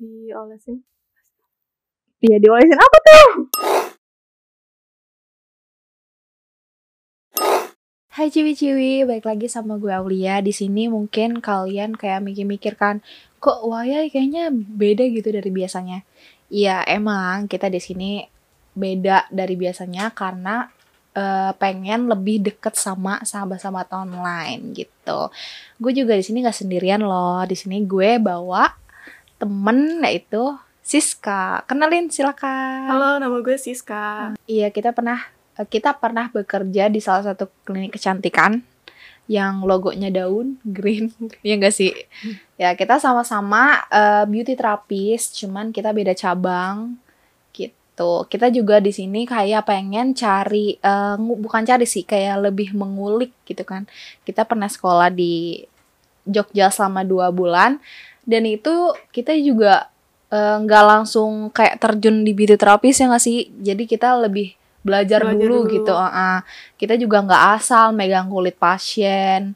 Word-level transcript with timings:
diolesin 0.00 0.80
Iya 2.20 2.36
diolesin 2.36 2.76
apa 2.76 2.98
tuh? 3.00 3.28
Hai 8.10 8.28
ciwi-ciwi, 8.28 9.08
balik 9.08 9.24
lagi 9.24 9.48
sama 9.48 9.80
gue 9.80 9.88
Aulia. 9.88 10.44
Di 10.44 10.52
sini 10.52 10.92
mungkin 10.92 11.40
kalian 11.40 11.96
kayak 11.96 12.20
mikir-mikir 12.20 12.76
kan, 12.76 13.00
kok 13.40 13.64
Wayai 13.64 14.12
kayaknya 14.12 14.52
beda 14.52 15.08
gitu 15.08 15.32
dari 15.32 15.48
biasanya. 15.48 16.04
Iya, 16.52 16.84
emang 16.84 17.48
kita 17.48 17.72
di 17.72 17.80
sini 17.80 18.20
beda 18.76 19.32
dari 19.32 19.56
biasanya 19.56 20.12
karena 20.12 20.68
eh, 21.16 21.52
pengen 21.56 22.12
lebih 22.12 22.44
deket 22.44 22.76
sama 22.76 23.24
sahabat-sahabat 23.24 23.88
online 23.96 24.76
gitu. 24.76 25.32
Gue 25.80 25.92
juga 25.96 26.12
di 26.12 26.24
sini 26.26 26.44
gak 26.44 26.60
sendirian 26.60 27.00
loh. 27.00 27.40
Di 27.48 27.56
sini 27.56 27.80
gue 27.88 28.20
bawa 28.20 28.68
temen 29.40 30.04
yaitu 30.04 30.52
Siska. 30.80 31.64
Kenalin 31.64 32.08
silakan. 32.08 32.88
halo 32.88 33.16
nama 33.16 33.36
gue 33.38 33.56
Siska 33.56 34.36
Iya, 34.44 34.68
kita 34.68 34.92
pernah 34.92 35.16
eh, 35.54 35.64
kita 35.64 35.94
pernah 35.94 36.28
bekerja 36.28 36.86
di 36.86 36.98
salah 36.98 37.24
satu 37.24 37.48
klinik 37.64 37.96
kecantikan 37.96 38.60
yang 39.24 39.62
logonya 39.62 40.10
daun 40.10 40.58
green. 40.66 41.08
ya 41.40 41.54
enggak 41.54 41.72
sih? 41.72 41.94
Ya, 42.54 42.74
kita 42.74 42.98
sama-sama 42.98 43.80
eh, 43.88 44.24
beauty 44.26 44.52
therapist, 44.52 45.38
cuman 45.38 45.70
kita 45.70 45.90
beda 45.90 46.12
cabang 46.12 46.98
gitu. 47.50 48.26
Kita 48.26 48.50
juga 48.50 48.76
di 48.76 48.90
sini 48.90 49.24
kayak 49.24 49.64
pengen 49.64 50.12
cari 50.12 50.74
ngu- 51.16 51.38
bukan 51.38 51.62
cari 51.62 51.84
sih, 51.84 52.02
kayak 52.02 52.42
lebih 52.42 52.74
mengulik 52.74 53.32
gitu 53.44 53.62
kan. 53.62 53.86
Kita 54.20 54.42
pernah 54.42 54.66
sekolah 54.66 55.08
di 55.08 55.62
Jogja 56.30 56.70
selama 56.70 57.02
dua 57.02 57.34
bulan. 57.34 57.82
Dan 58.24 58.46
itu 58.46 58.94
kita 59.10 59.34
juga 59.36 59.90
eh, 60.30 60.56
nggak 60.62 60.84
langsung 60.86 61.50
kayak 61.50 61.82
terjun 61.82 62.22
di 62.22 62.32
beauty 62.32 62.54
therapist 62.54 63.02
ya 63.02 63.10
nggak 63.10 63.24
sih? 63.24 63.50
Jadi 63.58 63.84
kita 63.90 64.14
lebih 64.16 64.54
belajar, 64.80 65.20
Belajar 65.26 65.36
dulu, 65.36 65.68
dulu. 65.68 65.74
gitu 65.76 65.92
uh-uh. 65.92 66.40
kita 66.80 66.96
juga 66.96 67.20
nggak 67.20 67.44
asal 67.60 67.92
megang 67.92 68.32
kulit 68.32 68.56
pasien. 68.56 69.52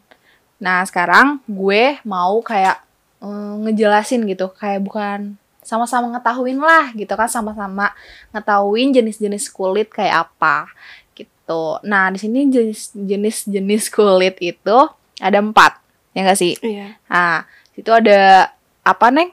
Nah 0.60 0.84
sekarang 0.84 1.40
gue 1.48 1.96
mau 2.04 2.40
kayak 2.44 2.82
eh, 3.24 3.54
ngejelasin 3.64 4.26
gitu. 4.28 4.52
Kayak 4.52 4.80
bukan 4.84 5.20
sama-sama 5.64 6.12
ngetahuin 6.12 6.60
lah 6.60 6.92
gitu 6.92 7.08
kan 7.16 7.24
sama-sama 7.24 7.96
ngetahuin 8.36 8.92
jenis-jenis 8.92 9.48
kulit 9.48 9.88
kayak 9.88 10.28
apa 10.28 10.68
gitu. 11.16 11.80
Nah 11.88 12.12
di 12.12 12.20
sini 12.20 12.52
jenis 12.52 12.92
jenis-jenis 12.92 13.88
kulit 13.88 14.36
itu 14.44 14.78
ada 15.24 15.38
empat 15.40 15.80
ya 16.14 16.22
nggak 16.22 16.38
sih 16.38 16.54
iya 16.62 16.96
Nah, 17.04 17.44
itu 17.74 17.90
ada 17.90 18.50
apa, 18.80 19.10
Neng? 19.10 19.30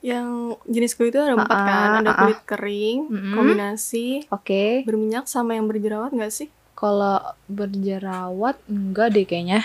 yang 0.00 0.56
jenis 0.64 0.96
kulit 0.96 1.12
itu 1.12 1.20
ada 1.20 1.36
empat 1.36 1.52
Ah, 1.52 1.64
kan 1.64 1.88
ada 1.98 2.08
ah, 2.08 2.12
ah. 2.12 2.20
kulit 2.22 2.40
kering 2.44 2.98
Mm-mm. 3.06 3.34
kombinasi 3.36 4.24
Oke. 4.28 4.80
berminyak 4.84 5.24
sama 5.24 5.52
yang 5.52 5.68
berjerawat 5.68 6.08
nggak 6.10 6.30
sih 6.30 6.48
Kalau 6.72 7.20
berjerawat 7.44 8.56
enggak 8.64 9.12
deh 9.12 9.24
kayaknya. 9.24 9.60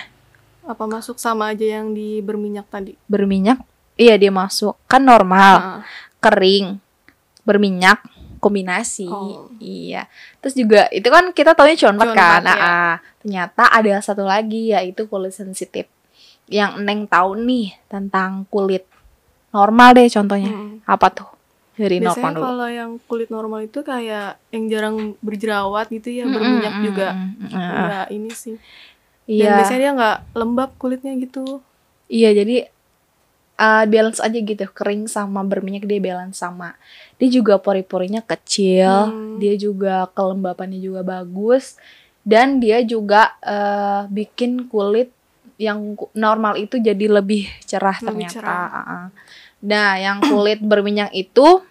apa 0.62 0.84
masuk 0.84 1.16
sama 1.16 1.54
aja 1.54 1.80
yang 1.80 1.94
di 1.94 2.20
berminyak 2.20 2.68
tadi 2.68 3.00
Berminyak 3.06 3.64
iya 3.96 4.20
dia 4.20 4.28
masuk. 4.28 4.76
Kan 4.86 5.08
normal, 5.08 5.56
Ah, 5.56 5.82
kering, 6.20 6.84
berminyak, 7.42 8.04
kombinasi. 8.40 9.08
Oh. 9.08 9.48
Iya. 9.56 10.12
Terus 10.38 10.54
juga 10.54 10.92
itu 10.92 11.08
kan 11.08 11.32
kita 11.32 11.56
taunya 11.56 11.80
cuma 11.80 11.96
empat 11.96 12.10
kan. 12.12 12.42
Nah, 12.44 12.52
ya. 12.52 12.66
ah, 12.68 12.96
ternyata 13.24 13.64
ada 13.72 13.94
satu 14.04 14.28
lagi 14.28 14.76
yaitu 14.76 15.08
kulit 15.08 15.32
sensitif. 15.32 15.88
Yang 16.46 16.72
Neng 16.82 17.02
tahu 17.06 17.34
nih 17.42 17.74
tentang 17.88 18.46
kulit 18.48 18.86
normal 19.50 19.96
deh 19.96 20.08
contohnya. 20.08 20.52
mm. 20.52 20.86
Apa 20.86 21.08
tuh? 21.10 21.30
Dari 21.76 22.00
biasanya 22.00 22.24
normal 22.24 22.34
dulu. 22.34 22.44
kalau 22.48 22.68
yang 22.72 22.92
kulit 23.04 23.28
normal 23.28 23.60
itu 23.64 23.80
kayak 23.84 24.40
yang 24.48 24.64
jarang 24.72 24.98
berjerawat 25.20 25.92
gitu 25.92 26.08
ya 26.08 26.24
Mm, 26.24 26.32
berminyak 26.32 26.74
mm, 26.74 26.84
juga 26.88 27.08
mm, 27.12 27.28
mm, 27.36 27.50
mm. 27.52 27.72
nggak 27.84 28.06
ini 28.12 28.32
sih 28.32 28.56
dan 29.26 29.36
Iya. 29.36 29.54
biasanya 29.60 29.80
dia 29.82 29.92
nggak 29.92 30.18
lembab 30.38 30.70
kulitnya 30.78 31.12
gitu 31.20 31.44
Iya, 32.06 32.30
jadi 32.38 32.70
uh, 33.58 33.84
balance 33.90 34.22
aja 34.22 34.38
gitu, 34.38 34.62
kering 34.70 35.10
sama 35.10 35.42
berminyak 35.42 35.84
dia 35.84 35.98
balance 35.98 36.38
sama. 36.38 36.78
Dia 37.18 37.34
juga 37.34 37.58
pori-porinya 37.58 38.22
kecil, 38.22 39.10
Hmm. 39.10 39.42
dia 39.42 39.58
juga 39.58 40.06
kelembapannya 40.14 40.78
juga 40.78 41.02
bagus, 41.02 41.74
dan 42.22 42.62
dia 42.62 42.86
juga 42.86 43.34
uh, 43.42 44.06
bikin 44.08 44.70
kulit 44.70 45.10
yang 45.58 45.80
normal 46.12 46.56
itu 46.56 46.76
jadi 46.78 47.08
lebih 47.08 47.48
cerah 47.64 47.96
Lebih 47.98 48.08
ternyata. 48.28 48.34
cerah. 48.34 48.68
Uh-uh. 48.70 49.06
Nah, 49.62 49.98
yang 49.98 50.20
kulit 50.22 50.60
berminyak 50.62 51.10
itu, 51.12 51.64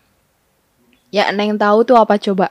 ya 1.09 1.31
Neng 1.31 1.55
tahu 1.55 1.85
tuh 1.85 1.95
apa 1.95 2.17
coba? 2.17 2.51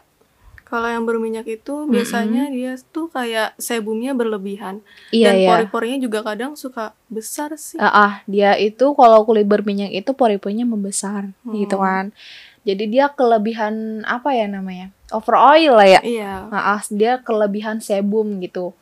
kalau 0.64 0.90
yang 0.90 1.06
berminyak 1.06 1.46
itu 1.46 1.86
biasanya 1.86 2.50
dia 2.50 2.74
tuh 2.90 3.06
kayak 3.06 3.54
sebumnya 3.62 4.18
berlebihan 4.18 4.82
Iya 5.14 5.30
dan 5.30 5.36
ya. 5.38 5.50
pori-porinya 5.54 6.02
juga 6.02 6.26
kadang 6.26 6.58
suka 6.58 6.98
besar 7.06 7.54
sih 7.62 7.78
Ah, 7.78 7.94
ah, 7.94 8.14
dia 8.26 8.58
itu 8.58 8.82
kalau 8.98 9.22
kulit 9.22 9.46
berminyak 9.46 9.94
itu 9.94 10.18
pori-porinya 10.18 10.66
membesar 10.66 11.30
gitu 11.46 11.78
Hmm. 11.78 11.86
kan. 11.86 12.06
Jadi 12.66 12.90
dia 12.90 13.06
kelebihan 13.06 14.02
apa 14.02 14.34
ya 14.34 14.50
namanya? 14.50 14.90
Over 15.14 15.38
oil 15.54 15.78
lah 15.78 15.86
ya. 15.86 16.02
iya 16.02 16.50
Ah, 16.50 16.74
ah, 16.74 16.82
dia 16.90 17.22
kelebihan 17.22 17.78
sebum 17.78 18.42
gitu. 18.42 18.74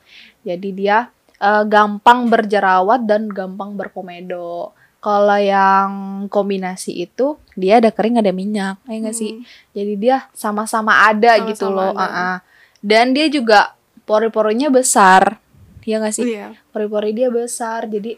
Jadi 0.47 0.71
dia 0.71 1.11
eh, 1.41 1.63
gampang 1.65 2.29
berjerawat 2.29 3.09
dan 3.09 3.27
gampang 3.27 3.73
berkomedo. 3.73 4.77
Kalau 5.01 5.39
yang 5.41 5.91
kombinasi 6.29 7.09
itu 7.09 7.33
dia 7.57 7.81
ada 7.81 7.89
kering 7.89 8.21
ada 8.21 8.29
minyak, 8.29 8.77
ya 8.85 9.01
nggak 9.01 9.17
sih? 9.17 9.41
Hmm. 9.41 9.43
Jadi 9.73 9.93
dia 9.97 10.29
sama-sama 10.29 11.09
ada 11.09 11.41
Sama-sama 11.41 11.49
gitu 11.49 11.65
loh. 11.73 11.91
ada. 11.97 12.05
Ah. 12.05 12.39
Dan 12.85 13.17
dia 13.17 13.25
juga 13.25 13.73
pori-porinya 14.05 14.69
besar, 14.69 15.41
ya 15.85 15.97
nggak 16.01 16.13
sih? 16.13 16.25
iya 16.25 16.53
pori-pori 16.69 17.11
dia 17.13 17.29
besar 17.33 17.89
jadi 17.89 18.17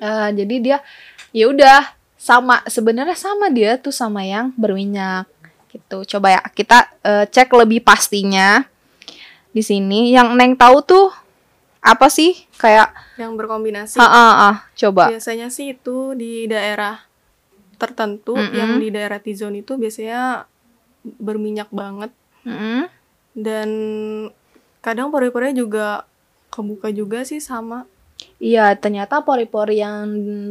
eh, 0.00 0.28
jadi 0.34 0.54
dia 0.60 0.78
ya 1.30 1.46
udah 1.50 1.94
sama 2.20 2.60
sebenarnya 2.68 3.16
sama 3.16 3.48
dia 3.48 3.80
tuh 3.80 3.94
sama 3.94 4.26
yang 4.26 4.52
berminyak 4.58 5.26
gitu 5.70 6.04
coba 6.16 6.36
ya 6.36 6.42
kita 6.52 6.90
eh, 7.06 7.24
cek 7.30 7.50
lebih 7.54 7.80
pastinya 7.86 8.66
di 9.50 9.62
sini 9.62 10.14
yang 10.14 10.34
neng 10.38 10.54
tahu 10.54 10.82
tuh 10.82 11.06
apa 11.80 12.12
sih 12.12 12.36
kayak 12.56 12.92
yang 13.16 13.34
berkombinasi 13.34 13.96
ah 13.96 14.04
ah, 14.04 14.32
ah, 14.52 14.56
coba 14.76 15.08
biasanya 15.08 15.48
sih 15.48 15.72
itu 15.72 16.12
di 16.12 16.44
daerah 16.44 17.00
tertentu 17.76 18.36
Mm-mm. 18.36 18.52
yang 18.52 18.76
di 18.76 18.92
daerah 18.92 19.16
T-zone 19.16 19.64
itu 19.64 19.80
biasanya 19.80 20.44
berminyak 21.16 21.72
banget 21.72 22.12
Mm-mm. 22.44 22.84
dan 23.32 23.68
kadang 24.80 25.08
pori-porinya 25.08 25.56
juga 25.56 25.86
kebuka 26.48 26.92
juga 26.92 27.24
sih 27.24 27.40
sama 27.40 27.88
iya 28.36 28.76
ternyata 28.76 29.24
pori-pori 29.24 29.80
yang 29.80 30.04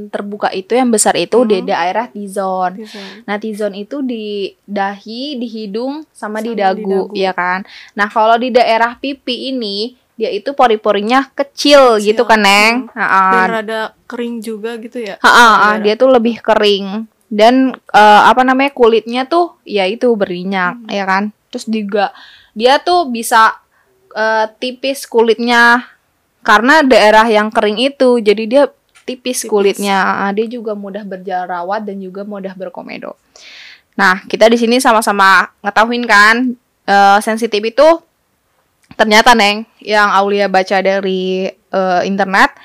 terbuka 0.09 0.49
itu 0.49 0.73
yang 0.73 0.89
besar 0.89 1.13
itu 1.13 1.45
di 1.45 1.61
Hmm. 1.61 1.69
daerah 1.69 2.09
T-zone. 2.09 2.81
Nah, 3.29 3.37
T-zone 3.37 3.77
itu 3.77 4.01
di 4.01 4.49
dahi, 4.65 5.37
di 5.37 5.45
hidung, 5.45 6.01
sama, 6.09 6.41
di, 6.41 6.49
Sama 6.49 6.57
di 6.57 6.61
dagu, 6.65 6.89
dagu. 7.05 7.13
ya 7.13 7.29
kan? 7.29 7.61
Nah, 7.93 8.09
kalau 8.09 8.41
di 8.41 8.49
daerah 8.49 8.97
pipi 8.97 9.53
ini, 9.53 9.93
dia 10.19 10.27
itu 10.29 10.51
pori-porinya 10.51 11.31
kecil, 11.31 11.95
Kecil. 11.95 12.03
gitu 12.03 12.27
kan, 12.27 12.43
Neng? 12.43 12.91
Ha-ha. 12.91 13.23
dan 13.31 13.47
rada 13.49 13.81
kering 14.03 14.43
juga 14.43 14.75
gitu 14.75 14.99
ya 14.99 15.15
Ha-ha, 15.15 15.31
ha, 15.31 15.47
daerah. 15.71 15.79
dia 15.79 15.93
tuh 15.95 16.09
lebih 16.11 16.43
kering. 16.43 17.07
Dan 17.31 17.71
eh, 17.71 18.21
apa 18.27 18.43
namanya? 18.43 18.75
kulitnya 18.75 19.23
tuh 19.23 19.55
ya 19.63 19.87
itu 19.87 20.11
berminyak, 20.11 20.75
Hmm. 20.75 20.91
ya 20.91 21.05
kan? 21.07 21.23
Terus 21.47 21.65
juga 21.65 22.11
dia 22.51 22.77
tuh 22.77 23.07
bisa 23.07 23.55
eh, 24.11 24.45
tipis 24.57 25.05
kulitnya 25.05 25.87
karena 26.41 26.81
daerah 26.81 27.23
yang 27.23 27.47
kering 27.47 27.77
itu, 27.79 28.17
jadi 28.19 28.43
dia 28.43 28.63
tipis, 29.05 29.45
Tipis. 29.45 29.47
kulitnya. 29.47 30.27
Dia 30.33 30.45
juga 30.45 30.73
mudah 30.73 31.01
berjerawat 31.01 31.85
dan 31.85 31.97
juga 31.97 32.21
mudah 32.23 32.51
berkomedo. 32.53 33.13
Nah, 33.93 34.25
kita 34.25 34.47
di 34.47 34.57
sini 34.57 34.77
sama-sama 34.77 35.47
ngetahuin 35.61 36.03
kan 36.03 36.35
eh, 36.83 37.19
sensitif 37.21 37.61
itu 37.61 37.87
ternyata 38.95 39.37
Neng 39.37 39.65
yang 39.79 40.09
Aulia 40.09 40.47
baca 40.47 40.79
dari 40.79 41.45
eh, 41.49 42.01
internet 42.05 42.55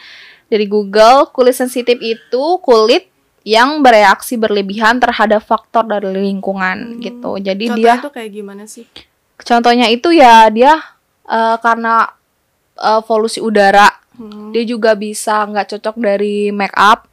dari 0.48 0.64
Google 0.64 1.28
kulit 1.32 1.56
sensitif 1.56 1.98
itu 1.98 2.44
kulit 2.60 3.08
yang 3.44 3.84
bereaksi 3.84 4.40
berlebihan 4.40 4.96
terhadap 4.96 5.44
faktor 5.44 5.84
dari 5.84 6.08
lingkungan 6.16 6.96
Hmm. 6.96 7.00
gitu. 7.00 7.36
Jadi 7.36 7.64
contohnya 7.68 7.94
dia 7.96 8.04
tuh 8.04 8.12
kayak 8.14 8.30
gimana 8.32 8.64
sih 8.64 8.86
contohnya 9.36 9.86
itu 9.92 10.08
ya 10.14 10.48
dia 10.48 10.80
eh, 11.24 11.56
karena 11.60 12.08
eh, 12.76 13.02
polusi 13.04 13.40
udara 13.40 13.88
Hmm. 14.14 14.54
dia 14.54 14.62
juga 14.62 14.94
bisa 14.94 15.42
nggak 15.42 15.74
cocok 15.74 15.96
dari 15.98 16.54
make 16.54 16.70
up 16.78 17.10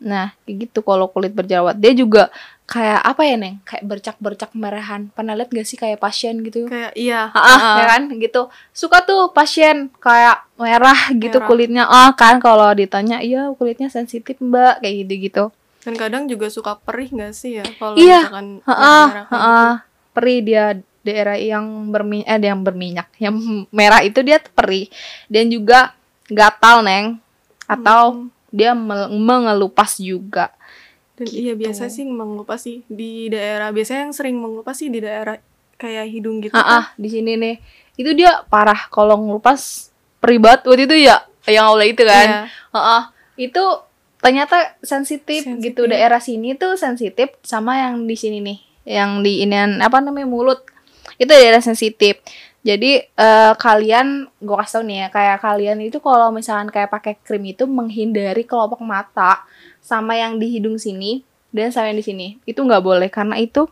nah 0.00 0.32
kayak 0.42 0.56
gitu 0.66 0.80
kalau 0.80 1.06
kulit 1.06 1.30
berjerawat 1.30 1.76
dia 1.76 1.92
juga 1.92 2.32
kayak 2.64 3.02
apa 3.02 3.22
ya 3.22 3.34
neng? 3.34 3.58
Kayak 3.62 3.84
bercak-bercak 3.84 4.50
merahan 4.54 5.10
pernah 5.10 5.34
lihat 5.34 5.50
gak 5.50 5.66
sih 5.66 5.74
kayak 5.74 5.98
pasien 5.98 6.38
gitu? 6.40 6.64
Kayak 6.64 6.94
iya. 6.94 7.26
Ah, 7.30 7.42
ah, 7.42 7.74
ya 7.76 7.84
kan? 7.88 8.02
Gitu. 8.14 8.46
Suka 8.70 9.02
tuh 9.02 9.28
pasien 9.28 9.90
kayak 9.98 10.46
merah 10.54 11.10
gitu 11.12 11.36
Merah. 11.36 11.48
kulitnya. 11.50 11.84
Ah 11.84 12.14
kan 12.14 12.38
kalau 12.38 12.70
ditanya 12.70 13.18
iya 13.18 13.50
kulitnya 13.52 13.90
sensitif 13.90 14.38
mbak 14.38 14.78
kayak 14.80 14.94
gitu 15.02 15.14
gitu 15.20 15.44
Dan 15.80 15.96
kadang 15.96 16.24
juga 16.24 16.46
suka 16.46 16.76
perih 16.76 17.10
nggak 17.10 17.32
sih 17.32 17.58
ya 17.58 17.66
kalau 17.74 17.96
Iya. 17.96 18.28
misalkan 18.28 18.46
Heeh, 18.62 19.04
merah-merah 19.08 19.26
kayak 19.26 19.42
heeh. 19.42 19.70
Perih 20.10 20.38
dia 20.40 20.64
daerah 21.00 21.36
yang 21.36 21.66
berminyak 21.88 22.28
eh 22.28 22.38
yang 22.44 22.60
berminyak, 22.60 23.08
yang 23.18 23.34
merah 23.70 24.00
itu 24.00 24.20
dia 24.20 24.38
perih. 24.38 24.86
Dan 25.26 25.48
juga 25.48 25.90
gatal, 26.26 26.84
Neng. 26.84 27.18
Atau 27.66 28.02
Hmm. 28.14 28.28
Dia 28.50 28.74
mengelupas 28.74 29.98
juga. 29.98 30.52
Dan 31.14 31.28
iya 31.30 31.52
Gitu. 31.52 31.68
biasa 31.68 31.86
sih 31.86 32.04
mengelupas 32.04 32.60
sih 32.60 32.82
di 32.86 33.28
daerah 33.28 33.70
biasanya 33.70 34.08
yang 34.08 34.14
sering 34.14 34.36
mengelupas 34.36 34.76
sih 34.76 34.88
di 34.88 34.98
daerah 34.98 35.36
kayak 35.76 36.06
hidung 36.08 36.40
gitu 36.40 36.52
Ah, 36.52 36.80
ah, 36.80 36.84
di 36.96 37.08
sini 37.08 37.36
nih. 37.36 37.56
Itu 37.96 38.12
dia 38.12 38.44
parah 38.46 38.88
kalau 38.88 39.16
ngelupas 39.16 39.92
perih 40.18 40.40
banget 40.40 40.64
waktu 40.64 40.84
itu 40.84 40.96
ya 41.04 41.24
yang 41.44 41.72
awalnya 41.72 41.88
itu 41.88 42.02
kan. 42.04 42.26
Iya. 42.28 42.40
Heeh. 42.72 43.02
Itu 43.48 43.64
ternyata 44.20 44.76
sensitif, 44.84 45.44
Sensitif. 45.48 45.64
gitu 45.72 45.88
daerah 45.88 46.20
sini 46.20 46.52
tuh 46.52 46.76
sensitif 46.76 47.32
sama 47.40 47.80
yang 47.80 48.04
di 48.04 48.12
sini 48.12 48.44
nih, 48.44 48.58
yang 48.84 49.24
di 49.24 49.40
inian 49.40 49.80
apa 49.80 50.00
namanya 50.00 50.28
mulut. 50.28 50.60
Itu 51.16 51.32
daerah 51.32 51.60
sensitif. 51.60 52.20
Jadi 52.60 53.00
eh, 53.00 53.52
kalian 53.56 54.28
gue 54.36 54.56
kasih 54.60 54.74
tau 54.80 54.84
nih 54.84 54.96
ya, 55.04 55.08
kayak 55.08 55.38
kalian 55.40 55.78
itu 55.80 55.98
kalau 55.98 56.28
misalkan 56.28 56.68
kayak 56.68 56.92
pakai 56.92 57.16
krim 57.24 57.44
itu 57.48 57.64
menghindari 57.64 58.44
kelopak 58.44 58.80
mata 58.84 59.44
sama 59.80 60.12
yang 60.16 60.36
di 60.36 60.60
hidung 60.60 60.76
sini 60.76 61.24
dan 61.50 61.72
sama 61.72 61.88
yang 61.88 61.98
di 61.98 62.06
sini. 62.06 62.26
Itu 62.44 62.60
nggak 62.64 62.84
boleh 62.84 63.08
karena 63.08 63.40
itu 63.40 63.64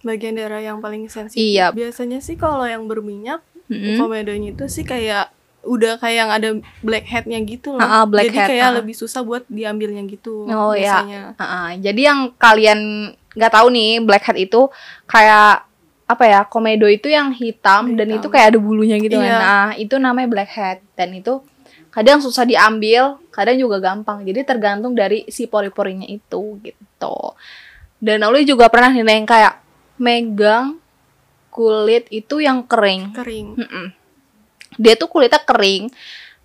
bagian 0.00 0.40
daerah 0.40 0.64
yang 0.64 0.80
paling 0.80 1.06
sensitif. 1.12 1.40
Iya. 1.40 1.72
Biasanya 1.76 2.24
sih 2.24 2.40
kalau 2.40 2.64
yang 2.64 2.88
berminyak 2.88 3.44
mm, 3.68 4.00
komedonya 4.00 4.56
itu 4.56 4.64
sih 4.72 4.88
kayak 4.88 5.28
udah 5.60 6.00
kayak 6.00 6.16
yang 6.16 6.30
ada 6.32 6.48
blackheadnya 6.80 7.38
gitu 7.44 7.76
loh. 7.76 7.84
Ah, 7.84 8.02
ah, 8.02 8.04
blackhead, 8.08 8.48
Jadi 8.48 8.50
kayak 8.56 8.68
ah. 8.72 8.74
lebih 8.80 8.94
susah 8.96 9.20
buat 9.20 9.44
diambilnya 9.52 10.00
gitu. 10.08 10.48
Oh, 10.48 10.72
iya. 10.72 11.04
biasanya. 11.04 11.22
Heeh, 11.36 11.68
jadi 11.84 12.00
yang 12.00 12.20
kalian 12.40 12.80
nggak 13.36 13.52
tahu 13.52 13.66
nih 13.70 14.00
blackhead 14.02 14.38
itu 14.40 14.72
kayak 15.06 15.69
apa 16.10 16.24
ya 16.26 16.40
komedo 16.42 16.90
itu 16.90 17.06
yang 17.06 17.30
hitam, 17.30 17.94
dan 17.94 18.10
Hitam. 18.10 18.18
itu 18.18 18.26
kayak 18.26 18.46
ada 18.54 18.58
bulunya 18.58 18.98
gitu 18.98 19.14
kan. 19.14 19.30
Iya. 19.30 19.38
Nah 19.38 19.68
itu 19.78 19.94
namanya 20.02 20.26
blackhead 20.26 20.82
dan 20.98 21.14
itu 21.14 21.38
kadang 21.94 22.18
susah 22.18 22.42
diambil, 22.46 23.18
kadang 23.30 23.54
juga 23.58 23.78
gampang. 23.78 24.26
Jadi 24.26 24.42
tergantung 24.42 24.98
dari 24.98 25.26
si 25.30 25.46
pori-porinya 25.46 26.06
itu 26.06 26.58
gitu. 26.62 27.16
Dan 28.02 28.26
Auli 28.26 28.42
juga 28.42 28.66
pernah 28.66 28.90
nih 28.90 29.06
yang 29.06 29.28
kayak 29.28 29.54
megang 30.00 30.80
kulit 31.52 32.06
itu 32.10 32.40
yang 32.40 32.62
kering. 32.64 33.12
Kering. 33.14 33.46
Mm-mm. 33.58 33.86
Dia 34.78 34.94
tuh 34.96 35.10
kulitnya 35.10 35.42
kering. 35.42 35.90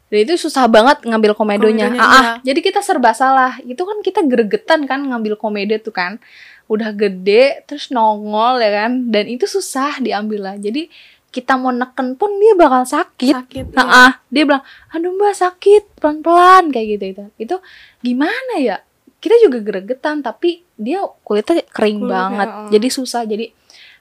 Dan 0.05 0.19
itu 0.21 0.37
susah 0.37 0.69
banget 0.69 1.01
ngambil 1.01 1.33
komedonya. 1.33 1.89
Komedonya, 1.89 2.01
Ah, 2.01 2.13
ah, 2.13 2.21
iya. 2.21 2.53
jadi 2.53 2.59
kita 2.61 2.81
serba 2.85 3.13
salah. 3.17 3.57
Itu 3.65 3.85
kan 3.89 4.01
kita 4.05 4.21
gregetan 4.21 4.85
kan 4.85 5.01
ngambil 5.01 5.33
komedo 5.39 5.73
tuh 5.81 5.93
kan. 5.93 6.21
Udah 6.65 6.89
gede 6.95 7.61
terus 7.69 7.93
nongol 7.93 8.61
ya 8.61 8.85
kan. 8.85 9.11
Dan 9.11 9.29
itu 9.29 9.45
susah 9.45 10.01
diambil 10.01 10.53
lah. 10.53 10.55
Jadi 10.57 10.89
kita 11.35 11.59
mau 11.59 11.67
neken 11.75 12.15
pun 12.15 12.31
dia 12.39 12.55
bakal 12.55 12.87
sakit. 12.87 13.35
Sakit. 13.35 13.65
Nah, 13.75 13.83
iya. 13.83 14.03
ah, 14.07 14.13
dia 14.31 14.43
bilang, 14.47 14.63
"Aduh, 14.95 15.11
Mbak, 15.19 15.35
sakit, 15.35 15.83
pelan-pelan." 15.99 16.71
kayak 16.71 16.87
gitu 16.95 17.05
itu. 17.11 17.23
Itu 17.35 17.55
gimana 17.99 18.55
ya? 18.63 18.79
Kita 19.19 19.35
juga 19.43 19.59
gregetan 19.59 20.23
tapi 20.23 20.63
dia 20.79 21.03
kulitnya 21.27 21.59
kering 21.67 22.07
Kulitnya, 22.07 22.15
banget. 22.15 22.49
ah. 22.49 22.69
Jadi 22.71 22.87
susah. 22.87 23.27
Jadi 23.27 23.51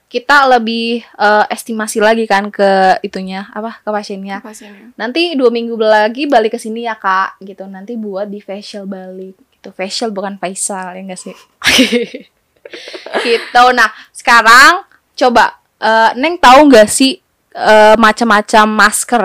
kita 0.07 0.47
lebih 0.47 1.03
eh, 1.03 1.45
estimasi 1.51 1.99
lagi 1.99 2.23
kan 2.23 2.47
ke 2.47 3.03
itunya 3.03 3.51
apa 3.51 3.83
ke 3.83 3.89
pasiennya. 3.91 4.39
pasiennya. 4.39 4.95
Nanti 4.95 5.35
dua 5.35 5.51
minggu 5.51 5.75
lagi 5.75 6.31
balik 6.31 6.55
ke 6.55 6.59
sini 6.61 6.87
ya 6.87 6.95
kak, 6.95 7.43
gitu. 7.43 7.67
Nanti 7.67 7.99
buat 7.99 8.31
di 8.31 8.39
facial 8.39 8.87
balik, 8.87 9.35
gitu. 9.59 9.75
Facial 9.75 10.15
bukan 10.15 10.39
facial 10.39 10.95
ya 10.95 11.03
enggak 11.03 11.19
sih? 11.19 11.35
gitu. 13.25 13.63
Nah 13.71 13.89
sekarang 14.11 14.83
coba 15.15 15.55
eh, 15.77 16.11
Neng 16.17 16.37
tahu 16.37 16.67
nggak 16.67 16.87
sih 16.87 17.19
eh, 17.51 17.95
macam-macam 17.95 18.65
masker? 18.67 19.23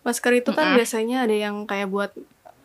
Masker 0.00 0.32
itu 0.34 0.50
kan 0.50 0.72
Mm-mm. 0.72 0.76
biasanya 0.80 1.28
ada 1.28 1.36
yang 1.36 1.68
kayak 1.68 1.88
buat 1.88 2.10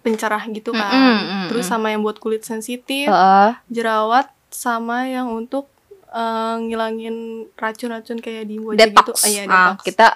pencerah 0.01 0.44
gitu 0.50 0.72
kan. 0.72 0.88
Mm-mm, 0.88 1.18
mm-mm. 1.19 1.45
Terus 1.51 1.66
sama 1.66 1.92
yang 1.92 2.00
buat 2.00 2.16
kulit 2.16 2.45
sensitif, 2.45 3.10
Heeh. 3.10 3.51
jerawat, 3.68 4.31
sama 4.48 5.04
yang 5.06 5.27
untuk 5.30 5.68
eh, 6.07 6.56
ngilangin 6.63 7.50
racun-racun 7.54 8.24
kayak 8.24 8.48
di 8.48 8.56
wajah 8.57 8.88
gitu. 8.88 8.95
detox. 9.12 9.18
Ah, 9.21 9.28
iya, 9.28 9.42
Nah, 9.44 9.75
detox. 9.75 9.83
kita 9.83 10.07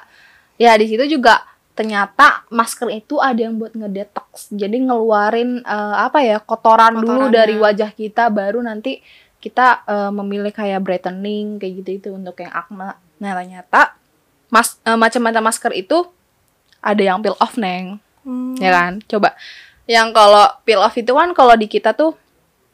ya 0.56 0.72
di 0.76 0.86
situ 0.88 1.06
juga 1.10 1.44
ternyata 1.72 2.44
masker 2.52 2.92
itu 2.92 3.20
ada 3.20 3.40
yang 3.40 3.56
buat 3.56 3.72
ngedetox. 3.72 4.52
Jadi 4.52 4.84
ngeluarin 4.84 5.60
eh, 5.60 5.96
apa 5.98 6.24
ya 6.24 6.40
kotoran 6.40 6.96
dulu 6.96 7.28
Kotorannya. 7.28 7.36
dari 7.36 7.56
wajah 7.56 7.92
kita, 7.92 8.32
baru 8.32 8.64
nanti 8.64 9.04
kita 9.40 9.84
eh, 9.84 10.12
memilih 10.12 10.52
kayak 10.52 10.80
brightening 10.80 11.58
kayak 11.58 11.74
gitu 11.80 11.90
itu 11.98 12.10
untuk 12.12 12.36
yang 12.38 12.52
akne. 12.52 12.96
Nah 13.18 13.32
ternyata 13.34 13.96
mas 14.48 14.78
eh, 14.84 14.94
macam-macam 14.94 15.44
masker 15.46 15.72
itu 15.74 16.08
ada 16.80 17.00
yang 17.00 17.20
peel 17.20 17.36
off 17.38 17.56
neng, 17.56 18.00
Hmm. 18.20 18.56
ya 18.56 18.72
kan? 18.72 19.00
Coba 19.04 19.36
yang 19.84 20.12
kalau 20.12 20.48
peel 20.64 20.80
off 20.80 20.94
itu 20.94 21.12
kan 21.12 21.32
kalau 21.34 21.56
di 21.56 21.66
kita 21.66 21.92
tuh 21.92 22.16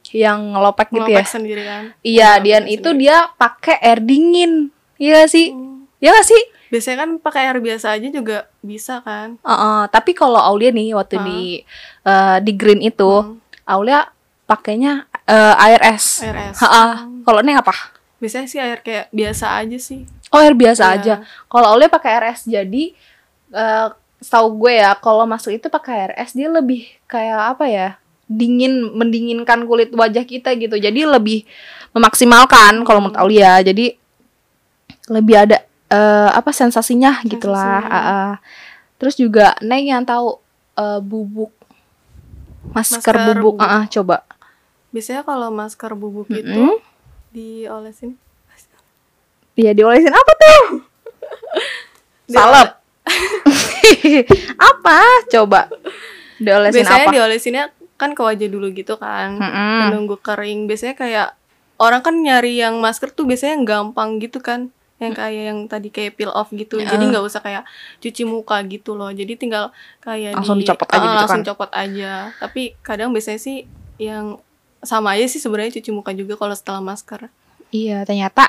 yang 0.09 0.53
ngelopek 0.53 0.89
gitu 0.91 1.09
ya. 1.09 1.25
Sendiri 1.25 1.63
kan. 1.63 1.83
Iya, 2.01 2.37
dan 2.37 2.65
itu 2.65 2.85
sendiri. 2.85 3.09
dia 3.09 3.17
pakai 3.33 3.81
air 3.81 3.99
dingin. 3.99 4.69
Iya 4.97 5.23
gak 5.23 5.31
sih? 5.31 5.49
Hmm. 5.49 5.89
Ya 5.97 6.13
gak 6.13 6.27
sih? 6.27 6.41
Biasanya 6.69 6.97
kan 7.01 7.09
pakai 7.17 7.41
air 7.45 7.57
biasa 7.57 7.93
aja 7.93 8.07
juga 8.09 8.45
bisa 8.61 9.01
kan. 9.01 9.41
Heeh, 9.41 9.81
tapi 9.89 10.13
kalau 10.13 10.37
Aulia 10.37 10.69
nih 10.69 10.93
waktu 10.93 11.17
Ah. 11.17 11.25
di 11.25 11.41
eh, 12.03 12.37
di 12.41 12.51
green 12.53 12.81
itu, 12.81 13.09
Hmm. 13.09 13.41
Aulia 13.65 14.05
pakainya 14.45 15.09
eh, 15.25 15.53
air 15.65 15.81
es. 15.93 16.21
Air 16.21 16.37
es. 16.51 16.57
Heeh. 16.61 16.91
Hmm. 17.01 17.21
Kalau 17.21 17.39
Neng 17.41 17.57
apa? 17.57 17.73
Biasanya 18.17 18.47
sih 18.47 18.59
air 18.59 18.79
kayak 18.79 19.09
biasa 19.09 19.59
aja 19.59 19.77
sih. 19.77 20.05
Oh, 20.29 20.39
air 20.39 20.53
biasa 20.53 20.83
Iya. 20.83 20.95
aja. 20.95 21.13
Kalau 21.45 21.67
Aulia 21.71 21.89
pakai 21.89 22.11
air 22.15 22.25
es. 22.33 22.45
Jadi 22.45 22.93
eh 23.51 23.87
setahu 24.17 24.65
gue 24.65 24.81
ya, 24.81 24.97
kalau 24.97 25.27
masuk 25.27 25.53
itu 25.53 25.67
pakai 25.69 25.93
air 26.01 26.13
es 26.17 26.33
dia 26.33 26.49
lebih 26.49 26.85
kayak 27.05 27.57
apa 27.57 27.65
ya? 27.67 27.89
dingin 28.25 28.89
mendinginkan 28.97 29.69
kulit 29.69 29.93
wajah 29.93 30.25
kita 30.25 30.57
gitu. 30.57 30.81
Jadi 30.81 31.05
lebih 31.05 31.45
memaksimalkan 31.93 32.81
kalau 32.81 32.97
menurut 32.97 33.13
Hmm. 33.13 33.21
Aulia. 33.21 33.61
Jadi 33.61 33.93
lebih 35.05 35.35
ada 35.37 35.61
eh, 35.85 36.29
apa 36.33 36.49
sensasinya 36.49 37.21
gitulah. 37.21 37.85
Sensasinya. 37.85 37.93
Ah, 37.93 38.09
ah. 38.09 38.31
Terus 38.97 39.13
juga 39.13 39.53
Neng 39.61 39.85
yang 39.85 40.01
tahu 40.01 40.41
eh, 40.73 40.99
bubuk 41.05 41.53
masker, 42.73 42.97
Masker 42.97 43.15
bubuk, 43.37 43.55
bubuk. 43.55 43.61
Ah, 43.61 43.77
ah, 43.77 43.83
coba. 43.85 44.25
Biasanya 44.95 45.21
kalau 45.21 45.51
masker 45.51 45.91
bubuk 45.93 46.31
itu 46.31 46.47
Mm-mm. 46.47 46.79
diolesin 47.29 48.15
Iya 49.53 49.71
diolesin 49.71 50.11
apa 50.11 50.31
tuh? 50.33 50.63
Salep. 52.27 52.69
apa? 54.71 54.97
Coba. 55.29 55.71
Diolesin 56.37 56.75
Biasanya 56.77 57.05
apa? 57.05 57.13
diolesinnya 57.13 57.65
kan 57.95 58.11
ke 58.11 58.21
wajah 58.21 58.47
dulu 58.47 58.71
gitu 58.71 58.95
kan. 58.95 59.35
Mm-mm. 59.35 59.75
Menunggu 59.87 60.15
kering. 60.17 60.67
Biasanya 60.67 60.95
kayak 60.95 61.27
orang 61.77 62.01
kan 62.01 62.15
nyari 62.15 62.55
yang 62.57 62.79
masker 62.79 63.11
tuh 63.11 63.23
biasanya 63.23 63.55
yang 63.55 63.65
gampang 63.65 64.19
gitu 64.19 64.39
kan. 64.39 64.67
Yang 64.95 65.13
kayak 65.17 65.43
yang 65.45 65.59
tadi 65.67 65.87
kayak 65.87 66.15
peel 66.15 66.31
off 66.31 66.51
gitu. 66.51 66.75
Jadi 66.77 67.03
nggak 67.05 67.23
usah 67.23 67.39
kayak 67.39 67.63
cuci 67.99 68.23
muka 68.23 68.59
gitu 68.65 68.91
loh. 68.91 69.07
Jadi 69.07 69.35
tinggal 69.35 69.71
kayak 69.99 70.35
Langsung 70.35 70.59
di- 70.59 70.67
dicopot 70.67 70.87
aja 70.89 70.99
gitu 70.99 71.15
langsung 71.17 71.43
kan. 71.43 71.47
copot 71.47 71.71
aja. 71.71 72.11
Tapi 72.35 72.75
kadang 72.81 73.11
biasanya 73.11 73.39
sih 73.39 73.63
yang 73.95 74.35
sama 74.85 75.17
aja 75.17 75.25
sih 75.27 75.41
sebenarnya 75.41 75.81
cuci 75.81 75.89
muka 75.91 76.15
juga 76.15 76.37
kalau 76.39 76.55
setelah 76.55 76.81
masker. 76.81 77.27
Iya, 77.73 78.07
ternyata 78.07 78.47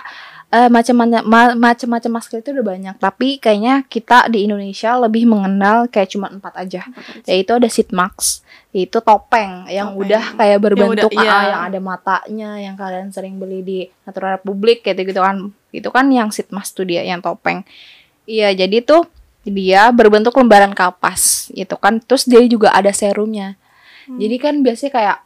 eh, 0.54 0.70
macam-macam 0.70 1.22
ma- 1.26 1.56
macam-macam 1.58 2.10
masker 2.20 2.44
itu 2.44 2.54
udah 2.54 2.66
banyak. 2.66 2.94
Tapi 3.02 3.42
kayaknya 3.42 3.82
kita 3.88 4.30
di 4.30 4.46
Indonesia 4.46 4.94
lebih 5.00 5.26
mengenal 5.26 5.90
kayak 5.90 6.14
cuma 6.14 6.30
empat 6.30 6.54
aja. 6.54 6.86
Yaitu 7.26 7.50
ada 7.56 7.66
sheet 7.66 7.90
mask, 7.90 8.46
yaitu 8.70 9.02
topeng 9.02 9.66
yang 9.66 9.96
Topeng. 9.96 10.06
udah 10.06 10.24
kayak 10.38 10.58
berbentuk 10.62 11.10
udah, 11.10 11.24
iya. 11.24 11.32
ah, 11.32 11.44
yang 11.50 11.62
ada 11.72 11.78
matanya, 11.82 12.50
yang 12.62 12.74
kalian 12.78 13.10
sering 13.10 13.40
beli 13.42 13.60
di 13.66 13.78
Natural 14.06 14.38
Republic 14.38 14.86
kayak 14.86 15.02
gitu 15.10 15.20
kan. 15.24 15.50
Itu 15.74 15.88
kan 15.90 16.06
yang 16.12 16.30
sheet 16.30 16.54
mask 16.54 16.78
tuh 16.78 16.86
dia 16.86 17.02
yang 17.02 17.18
topeng. 17.18 17.66
Iya, 18.30 18.54
jadi 18.54 18.84
tuh 18.86 19.10
dia 19.46 19.90
berbentuk 19.90 20.34
lembaran 20.38 20.74
kapas 20.74 21.50
gitu 21.50 21.74
kan. 21.78 21.98
Terus 21.98 22.26
dia 22.26 22.42
juga 22.46 22.70
ada 22.70 22.90
serumnya. 22.94 23.58
Hmm. 24.06 24.22
Jadi 24.22 24.36
kan 24.38 24.54
biasanya 24.62 24.92
kayak 24.94 25.16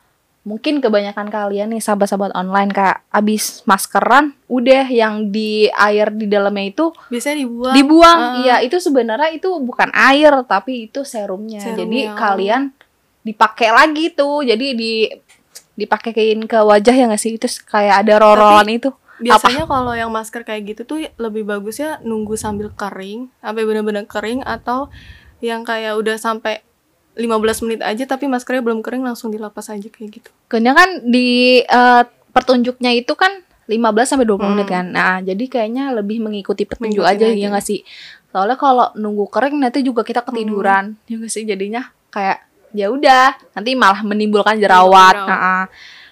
mungkin 0.40 0.80
kebanyakan 0.80 1.28
kalian 1.28 1.76
nih 1.76 1.85
sahabat-sahabat 1.85 2.32
online 2.32 2.73
kayak 2.73 3.04
abis 3.12 3.61
maskeran 3.68 4.32
udah 4.49 4.88
yang 4.88 5.28
di 5.28 5.68
air 5.68 6.09
di 6.09 6.25
dalamnya 6.25 6.73
itu 6.73 6.85
biasanya 7.12 7.44
dibuang. 7.44 7.75
dibuang. 7.76 8.18
Iya, 8.44 8.56
itu 8.64 8.76
sebenarnya 8.80 9.37
itu 9.37 9.52
bukan 9.61 9.92
air 9.92 10.32
tapi 10.49 10.88
itu 10.88 11.04
serumnya. 11.04 11.61
Serumnya, 11.61 11.85
Jadi 11.85 12.00
oh. 12.09 12.16
kalian 12.16 12.62
dipakai 13.20 13.68
lagi 13.68 14.16
tuh. 14.16 14.40
Jadi 14.40 14.66
di 14.73 14.92
dipakein 15.76 16.44
ke 16.49 16.59
wajah 16.61 16.94
ya 16.97 17.04
nggak 17.04 17.20
sih? 17.20 17.37
Terus 17.37 17.61
kayak 17.61 18.09
ada 18.09 18.16
rorolan 18.16 18.68
itu. 18.73 18.88
Biasanya 19.20 19.68
kalau 19.68 19.92
yang 19.92 20.09
masker 20.09 20.49
kayak 20.49 20.73
gitu 20.73 20.82
tuh 20.88 20.99
lebih 21.20 21.44
bagusnya 21.44 22.00
nunggu 22.00 22.40
sambil 22.40 22.73
kering, 22.73 23.28
sampai 23.44 23.68
benar-benar 23.68 24.09
kering 24.09 24.40
atau 24.40 24.88
yang 25.44 25.61
kayak 25.68 26.00
udah 26.00 26.16
sampai 26.16 26.64
15 27.20 27.64
menit 27.68 27.80
aja 27.84 28.04
tapi 28.08 28.24
maskernya 28.26 28.64
belum 28.64 28.80
kering 28.80 29.04
langsung 29.04 29.28
dilepas 29.28 29.68
aja 29.68 29.86
kayak 29.86 30.08
gitu. 30.10 30.30
Karena 30.48 30.72
kan 30.72 31.04
di 31.04 31.60
eh, 31.60 32.02
pertunjuknya 32.32 32.96
itu 32.96 33.12
kan 33.12 33.30
15 33.68 33.76
sampai 34.08 34.26
20 34.26 34.40
Hmm. 34.40 34.50
menit 34.56 34.66
kan. 34.66 34.86
Nah, 34.88 35.20
jadi 35.20 35.44
kayaknya 35.46 35.94
lebih 35.94 36.18
mengikuti 36.18 36.66
petunjuk 36.66 37.04
Mengikutin 37.06 37.22
aja, 37.22 37.26
aja. 37.30 37.38
ya 37.38 37.48
nggak 37.52 37.66
sih? 37.66 37.80
Soalnya 38.30 38.56
kalau 38.56 38.90
nunggu 38.94 39.26
kering 39.28 39.58
nanti 39.58 39.82
juga 39.82 40.02
kita 40.02 40.22
ketiduran. 40.22 40.98
Ya 41.06 41.14
nggak 41.18 41.30
sih? 41.30 41.44
Jadinya 41.44 41.86
kayak 42.08 42.42
ya 42.70 42.86
udah, 42.90 43.34
nanti 43.52 43.74
malah 43.74 44.02
menimbulkan 44.02 44.58
jerawat. 44.58 45.14
jerawat. 45.14 45.26
Nah, 45.26 45.64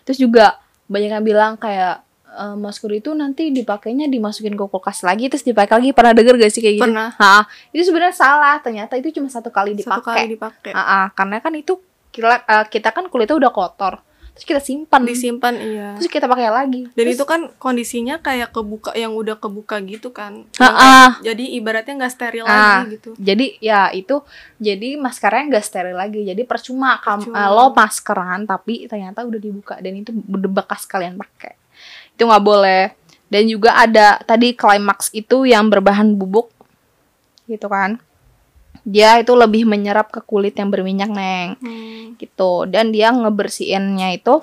terus 0.03 0.19
juga 0.19 0.59
banyak 0.87 1.11
yang 1.15 1.25
bilang 1.25 1.53
kayak 1.55 2.03
eh, 2.31 2.55
masker 2.55 2.91
itu 2.95 3.11
nanti 3.13 3.49
dipakainya 3.49 4.05
dimasukin 4.05 4.53
ke 4.53 4.65
kulkas 4.65 5.01
lagi 5.01 5.27
terus 5.27 5.43
dipakai 5.43 5.79
lagi. 5.79 5.91
Pernah 5.91 6.13
denger 6.13 6.35
gak 6.37 6.51
sih 6.51 6.61
kayak 6.61 6.75
gitu? 6.77 6.85
Pernah 6.85 7.11
Nah, 7.15 7.43
itu 7.71 7.83
sebenarnya 7.83 8.15
salah. 8.15 8.57
Ternyata 8.59 8.95
itu 8.95 9.09
cuma 9.13 9.27
satu 9.27 9.49
kali 9.49 9.73
satu 9.75 10.01
dipakai. 10.01 10.15
kali 10.15 10.29
dipakai. 10.31 10.73
Ah, 10.73 10.81
ah, 10.81 11.07
karena 11.11 11.39
kan 11.39 11.53
itu 11.53 11.81
kita, 12.09 12.43
eh, 12.43 12.65
kita 12.69 12.91
kan 12.91 13.07
kulitnya 13.07 13.37
udah 13.39 13.51
kotor. 13.51 13.95
Terus 14.33 14.47
kita 14.47 14.63
simpan. 14.63 15.03
Disimpan 15.03 15.51
iya. 15.59 15.89
Terus 15.99 16.07
kita 16.07 16.31
pakai 16.31 16.47
lagi. 16.47 16.87
Dan 16.89 16.95
Terus- 16.95 17.19
itu 17.19 17.25
kan 17.27 17.51
kondisinya 17.59 18.23
kayak 18.23 18.55
kebuka 18.55 18.95
yang 18.95 19.11
udah 19.13 19.35
kebuka 19.35 19.83
gitu 19.83 20.15
kan. 20.15 20.47
Jadi 21.21 21.59
ibaratnya 21.59 21.99
nggak 21.99 22.13
steril 22.13 22.47
lagi 22.47 22.95
gitu. 22.95 23.19
Jadi 23.19 23.59
ya 23.59 23.91
itu 23.91 24.23
jadi 24.57 24.95
maskernya 24.95 25.51
nggak 25.51 25.65
steril 25.65 25.99
lagi. 25.99 26.23
Jadi 26.23 26.39
percuma, 26.45 27.03
kam- 27.03 27.19
Percuma. 27.19 27.35
eh, 27.35 27.51
lo 27.51 27.75
maskeran 27.75 28.47
tapi 28.47 28.87
ternyata 28.87 29.27
udah 29.27 29.41
dibuka 29.43 29.75
dan 29.75 29.91
itu 29.97 30.15
bekas 30.47 30.87
kalian 30.87 31.19
pakai. 31.19 31.58
Itu 32.19 32.27
nggak 32.27 32.43
boleh. 32.43 32.99
Dan 33.31 33.47
juga 33.47 33.79
ada 33.79 34.19
tadi 34.27 34.59
climax 34.59 35.15
itu 35.15 35.47
yang 35.47 35.71
berbahan 35.71 36.19
bubuk 36.19 36.51
gitu 37.47 37.71
kan. 37.71 38.03
Dia 38.83 39.23
itu 39.23 39.31
lebih 39.39 39.69
menyerap 39.71 40.11
ke 40.11 40.19
kulit 40.27 40.59
yang 40.59 40.75
berminyak, 40.75 41.07
Neng. 41.07 41.55
Hmm. 41.63 42.19
Gitu. 42.19 42.67
Dan 42.67 42.91
dia 42.91 43.15
ngebersihinnya 43.15 44.19
itu 44.19 44.43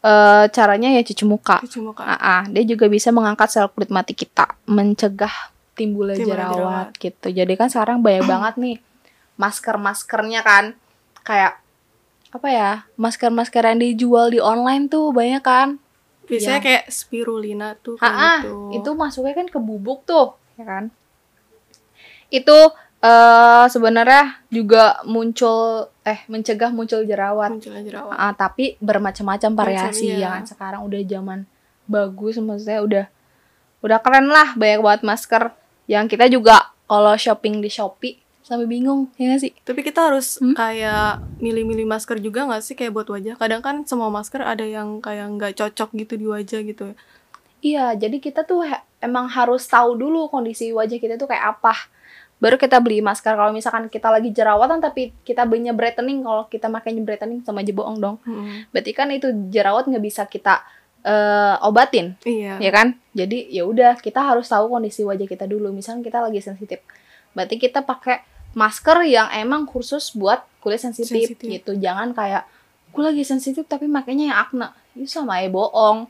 eh 0.00 0.48
caranya 0.50 0.90
ya 0.96 1.06
cuci 1.06 1.24
muka. 1.28 1.62
Cuci 1.62 1.78
muka. 1.78 2.02
Ah, 2.02 2.18
ah, 2.18 2.42
dia 2.48 2.66
juga 2.66 2.90
bisa 2.90 3.12
mengangkat 3.14 3.52
sel 3.52 3.70
kulit 3.70 3.92
mati 3.92 4.16
kita, 4.16 4.58
mencegah 4.66 5.52
timbulnya 5.76 6.16
Timbulnya 6.16 6.48
jerawat 6.50 6.88
gitu. 6.96 7.28
Jadi 7.30 7.52
kan 7.54 7.68
sekarang 7.68 8.00
banyak 8.00 8.24
banget 8.24 8.54
nih 8.56 8.76
masker-maskernya 9.36 10.40
kan 10.44 10.64
kayak 11.24 11.60
apa 12.32 12.48
ya? 12.48 12.70
Masker-masker 12.96 13.60
yang 13.60 13.78
dijual 13.80 14.32
di 14.32 14.40
online 14.40 14.88
tuh 14.88 15.12
banyak 15.12 15.44
kan. 15.44 15.76
Biasanya 16.30 16.60
Ya. 16.60 16.64
kayak 16.64 16.84
spirulina 16.88 17.68
tuh 17.82 17.98
kayak 17.98 18.14
ah, 18.14 18.40
gitu. 18.46 18.78
itu 18.78 18.90
masuknya 18.94 19.34
kan 19.34 19.46
ke 19.50 19.58
bubuk 19.58 20.06
tuh, 20.06 20.38
ya 20.54 20.64
kan? 20.64 20.84
Itu 22.30 22.70
eh 23.00 23.64
sebenarnya 23.72 24.44
juga 24.52 25.00
muncul 25.08 25.88
eh 26.04 26.20
mencegah 26.28 26.68
muncul 26.70 27.00
jerawat. 27.02 27.48
munculnya 27.50 27.82
jerawat. 27.82 28.12
Ah, 28.14 28.32
tapi 28.36 28.76
bermacam-macam 28.78 29.50
variasi 29.56 30.14
iya. 30.14 30.20
ya 30.20 30.28
kan 30.36 30.44
sekarang 30.44 30.80
udah 30.84 31.00
zaman 31.08 31.48
bagus 31.88 32.36
maksudnya 32.38 32.80
udah 32.84 33.04
udah 33.80 33.98
keren 34.04 34.28
lah 34.28 34.52
banyak 34.54 34.80
banget 34.84 35.02
masker 35.02 35.44
yang 35.88 36.06
kita 36.06 36.28
juga 36.28 36.70
kalau 36.84 37.16
shopping 37.16 37.64
di 37.64 37.72
Shopee 37.72 38.20
sampai 38.50 38.66
bingung 38.66 39.06
ya 39.14 39.30
gak 39.30 39.40
sih 39.40 39.52
Tapi 39.62 39.80
kita 39.80 40.10
harus 40.10 40.36
Hmm? 40.36 40.52
kayak 40.52 41.22
milih-milih 41.38 41.86
masker 41.86 42.18
juga 42.18 42.44
nggak 42.44 42.60
sih 42.60 42.74
kayak 42.74 42.90
buat 42.90 43.06
wajah. 43.06 43.38
Kadang 43.38 43.62
kan 43.62 43.76
semua 43.84 44.10
masker 44.10 44.42
ada 44.42 44.66
yang 44.66 44.98
kayak 44.98 45.26
nggak 45.30 45.52
cocok 45.54 45.94
gitu 45.96 46.14
di 46.16 46.26
wajah 46.26 46.60
gitu. 46.60 46.92
iya 47.60 47.92
jadi 47.92 48.16
kita 48.18 48.42
tuh 48.42 48.64
ha- 48.64 48.82
emang 48.98 49.28
harus 49.28 49.64
tahu 49.64 49.94
dulu 49.94 50.26
kondisi 50.26 50.72
wajah 50.72 50.96
kita 50.96 51.14
tuh 51.14 51.28
kayak 51.28 51.56
apa 51.56 51.76
baru 52.36 52.56
kita 52.56 52.80
beli 52.80 52.98
masker 53.00 53.36
kalau 53.36 53.52
misalkan 53.52 53.86
kita 53.86 54.08
lagi 54.08 54.32
jerawatan 54.32 54.80
tapi 54.80 55.12
kita 55.22 55.44
belinya 55.44 55.70
brightening 55.70 56.24
kalau 56.24 56.48
kita 56.48 56.66
makainya 56.66 57.04
brightening 57.04 57.44
sama 57.44 57.60
aja 57.60 57.68
bohong 57.70 58.00
dong 58.00 58.16
Hmm. 58.24 58.64
berarti 58.72 58.90
kan 58.90 59.12
itu 59.12 59.28
jerawat 59.52 59.84
nggak 59.84 60.00
bisa 60.00 60.24
kita 60.24 60.64
eh, 61.00 61.56
obatin 61.60 62.16
Iya. 62.24 62.56
ya 62.58 62.70
kan 62.70 62.96
jadi 63.12 63.44
ya 63.46 63.64
udah 63.64 64.00
kita 64.00 64.20
harus 64.20 64.48
tahu 64.48 64.68
kondisi 64.68 65.04
wajah 65.04 65.24
kita 65.24 65.44
dulu 65.44 65.68
misalnya 65.70 66.00
kita 66.00 66.18
lagi 66.18 66.40
sensitif 66.40 66.80
berarti 67.30 67.56
kita 67.56 67.84
pakai 67.84 68.24
masker 68.56 69.06
yang 69.06 69.28
emang 69.30 69.66
khusus 69.66 70.12
buat 70.14 70.42
kulit 70.60 70.82
sensitif 70.82 71.34
Sensitif. 71.34 71.46
gitu. 71.48 71.72
Jangan 71.78 72.12
kayak 72.12 72.44
gue 72.90 73.02
lagi 73.02 73.22
sensitif 73.22 73.64
tapi 73.66 73.86
makanya 73.86 74.24
yang 74.34 74.38
akne. 74.38 74.68
Itu 74.98 75.08
sama 75.10 75.40
ya 75.42 75.48
bohong. 75.50 76.06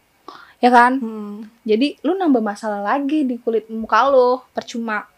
Ya 0.60 0.68
kan? 0.68 1.00
Hmm. 1.00 1.48
jadi 1.64 1.96
lu 2.04 2.20
nambah 2.20 2.44
masalah 2.44 2.84
lagi 2.84 3.24
di 3.24 3.40
kulit 3.40 3.68
muka 3.72 4.12
lo 4.12 4.44
percuma. 4.52 5.08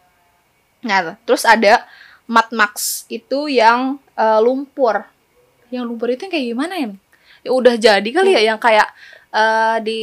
Nah 0.87 1.19
terus 1.27 1.43
ada 1.43 1.83
mat 2.31 2.47
max 2.55 3.03
itu 3.11 3.51
yang 3.51 3.99
eh, 4.15 4.39
lumpur. 4.39 5.03
Yang 5.75 5.85
lumpur 5.91 6.15
itu 6.15 6.27
yang 6.27 6.33
kayak 6.33 6.47
gimana 6.55 6.75
ya 6.79 6.89
ya 7.43 7.51
udah 7.51 7.75
jadi 7.75 8.09
kali 8.15 8.39
ya 8.39 8.55
yang 8.55 8.59
kayak 8.63 8.87
eh, 9.35 9.77
di 9.83 10.01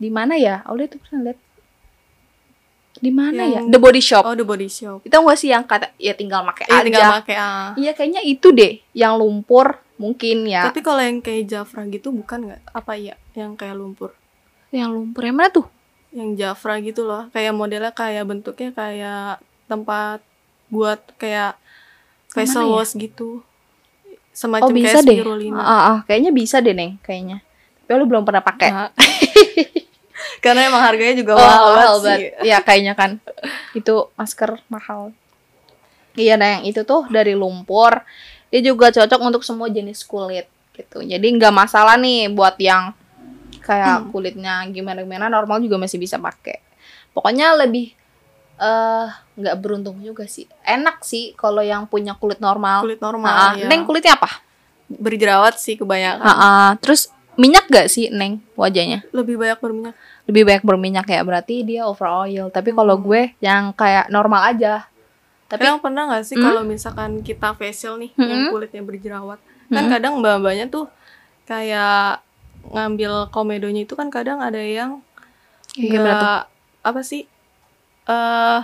di 0.00 0.08
mana 0.08 0.38
ya? 0.38 0.62
Aulia 0.64 0.88
tuh 0.88 1.02
pernah 1.02 1.28
lihat 1.30 1.38
di 2.98 3.14
mana 3.14 3.46
ya 3.46 3.60
The 3.62 3.78
Body 3.78 4.02
Shop 4.02 4.26
Oh, 4.26 4.34
the 4.34 4.42
body 4.42 4.66
shop. 4.66 5.06
itu 5.06 5.14
gak 5.14 5.38
sih 5.38 5.48
yang 5.48 5.62
kata 5.62 5.94
ya 5.96 6.10
tinggal 6.12 6.42
pakai 6.42 6.66
Iya, 6.66 6.74
aja 6.74 6.84
tinggal 6.84 7.10
pakai 7.22 7.36
ah. 7.38 7.68
iya 7.78 7.92
kayaknya 7.94 8.20
itu 8.26 8.50
deh 8.50 8.82
yang 8.92 9.14
lumpur 9.14 9.78
mungkin 9.94 10.42
ya 10.44 10.66
Tapi 10.66 10.80
kalau 10.80 10.98
yang 10.98 11.20
kayak 11.20 11.46
Jafra 11.46 11.84
gitu 11.86 12.10
bukan 12.10 12.50
nggak? 12.50 12.60
Apa 12.72 12.96
ya? 12.96 13.14
Yang 13.32 13.52
kayak 13.56 13.76
lumpur. 13.76 14.10
yang 14.70 14.90
lumpur 14.90 15.22
yang 15.22 15.36
mana 15.36 15.50
tuh 15.50 15.66
Yang 16.10 16.30
Jafra 16.42 16.80
gitu 16.80 17.06
loh. 17.06 17.30
Kayak 17.30 17.54
modelnya 17.54 17.92
kayak 17.94 18.26
bentuknya 18.26 18.74
kayak 18.74 19.38
tempat 19.64 20.18
buat 20.66 20.98
kayak 21.14 21.54
facial 22.26 22.66
ya? 22.66 22.74
wash 22.74 22.96
gitu. 22.96 23.46
Semacam 24.30 24.66
oh 24.66 24.74
bisa 24.74 24.98
kayak 24.98 25.06
deh 25.06 25.18
spirulina. 25.22 25.58
Ah, 25.60 25.70
ah, 25.70 25.98
kayaknya 26.04 26.30
bisa 26.30 26.58
deh 26.58 26.74
neng 26.74 26.98
kayaknya 27.00 27.44
tapi 27.84 27.98
lu 27.98 28.06
belum 28.06 28.22
pernah 28.22 28.38
pakai 28.38 28.70
Nah. 28.70 28.90
Karena 30.40 30.72
emang 30.72 30.82
harganya 30.82 31.14
juga 31.20 31.36
Oh, 31.36 31.40
mahal, 31.40 31.64
mahal 31.76 31.96
banget 32.00 32.18
sih. 32.18 32.48
Iya, 32.48 32.58
kayaknya 32.64 32.94
kan. 32.96 33.10
Itu 33.76 34.08
masker 34.16 34.60
mahal. 34.72 35.12
Iya, 36.16 36.34
nah 36.40 36.58
yang 36.58 36.64
itu 36.66 36.80
tuh 36.82 37.06
dari 37.12 37.36
lumpur. 37.36 38.02
Dia 38.50 38.60
juga 38.64 38.90
cocok 38.90 39.20
untuk 39.20 39.42
semua 39.46 39.70
jenis 39.70 40.02
kulit 40.02 40.48
gitu. 40.74 41.04
Jadi 41.04 41.26
nggak 41.36 41.54
masalah 41.54 41.94
nih 42.00 42.32
buat 42.32 42.56
yang 42.58 42.96
kayak 43.60 44.10
kulitnya 44.10 44.64
gimana-gimana 44.72 45.28
normal 45.30 45.60
juga 45.62 45.76
masih 45.78 46.00
bisa 46.00 46.16
pakai. 46.18 46.58
Pokoknya 47.14 47.54
lebih 47.54 47.94
eh 48.60 49.06
nggak 49.38 49.56
beruntung 49.60 50.02
juga 50.02 50.26
sih. 50.26 50.48
Enak 50.66 51.04
sih 51.06 51.32
kalau 51.38 51.62
yang 51.62 51.86
punya 51.86 52.16
kulit 52.18 52.42
normal. 52.42 52.82
Kulit 52.82 52.98
normal 52.98 53.60
ya. 53.60 53.68
Neng 53.70 53.86
kulitnya 53.86 54.18
apa? 54.18 54.42
Berjerawat 54.90 55.62
sih 55.62 55.78
kebanyakan. 55.78 56.26
Ah, 56.26 56.34
ah. 56.34 56.68
Terus 56.82 57.12
minyak 57.40 57.64
gak 57.66 57.88
sih 57.88 58.12
Neng 58.12 58.44
wajahnya? 58.52 59.00
Lebih 59.10 59.40
banyak 59.40 59.58
berminyak. 59.58 59.94
lebih 60.28 60.42
banyak 60.44 60.62
berminyak 60.62 61.06
ya 61.08 61.20
berarti 61.24 61.64
dia 61.64 61.82
over 61.82 62.06
oil 62.06 62.46
tapi 62.48 62.70
kalau 62.70 62.94
Hmm. 62.94 63.02
gue 63.02 63.22
yang 63.40 63.72
kayak 63.72 64.06
normal 64.08 64.46
aja 64.46 64.86
tapi 65.48 65.66
Kadang 65.66 65.82
pernah 65.82 66.06
nggak 66.06 66.22
sih 66.22 66.36
Hmm? 66.36 66.44
kalau 66.44 66.62
misalkan 66.62 67.10
kita 67.20 67.50
facial 67.52 67.98
nih 67.98 68.14
yang 68.14 68.46
Hmm. 68.46 68.50
kulitnya 68.52 68.78
berjerawat, 68.80 69.42
kan 69.66 69.82
Hmm. 69.82 69.90
kadang 69.90 70.12
mbak-mbaknya 70.18 70.68
tuh 70.68 70.86
kayak 71.42 72.22
ngambil 72.62 73.26
komedonya 73.28 73.82
itu 73.82 73.96
kan 73.96 74.06
kadang 74.06 74.38
ada 74.38 74.60
yang 74.60 75.02
gimana 75.72 75.90
tuh? 75.90 75.98
nggak 75.98 76.38
apa 76.84 77.00
sih 77.02 77.26
eh 78.06 78.60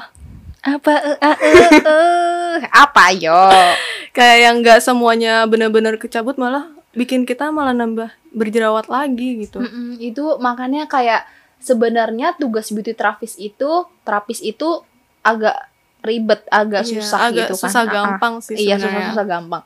apa 0.62 0.92
eh, 0.92 1.18
eh, 1.18 1.36
eh, 1.40 1.70
eh. 1.82 2.56
apa 2.68 3.04
yo 3.10 3.42
kayak 4.16 4.38
yang 4.40 4.56
nggak 4.60 4.78
semuanya 4.78 5.42
benar-benar 5.44 5.96
kecabut 5.96 6.36
malah 6.36 6.75
bikin 6.96 7.22
kita 7.22 7.48
malah 7.48 7.70
nambah 7.72 8.08
berjerawat 8.32 8.88
lagi 8.88 9.38
gitu. 9.38 9.60
Mm-mm, 9.60 10.00
itu 10.00 10.24
makanya 10.38 10.84
kayak 10.86 11.28
sebenarnya 11.58 12.32
tugas 12.34 12.68
beauty 12.68 12.92
terapis 12.92 13.36
itu 13.36 13.70
terapis 14.02 14.40
itu 14.40 14.80
agak 15.20 15.56
ribet 16.00 16.40
agak 16.48 16.82
Iya, 16.82 17.00
susah 17.00 17.18
agak 17.26 17.36
gitu 17.42 17.54
kan 17.54 17.62
susah 17.62 17.80
Ah, 17.80 17.84
ah. 17.84 17.92
gampang 17.92 18.34
sih 18.38 18.54
iya 18.56 18.76
sebenarnya. 18.76 18.92
susah 18.92 19.12
susah 19.12 19.26
gampang 19.26 19.62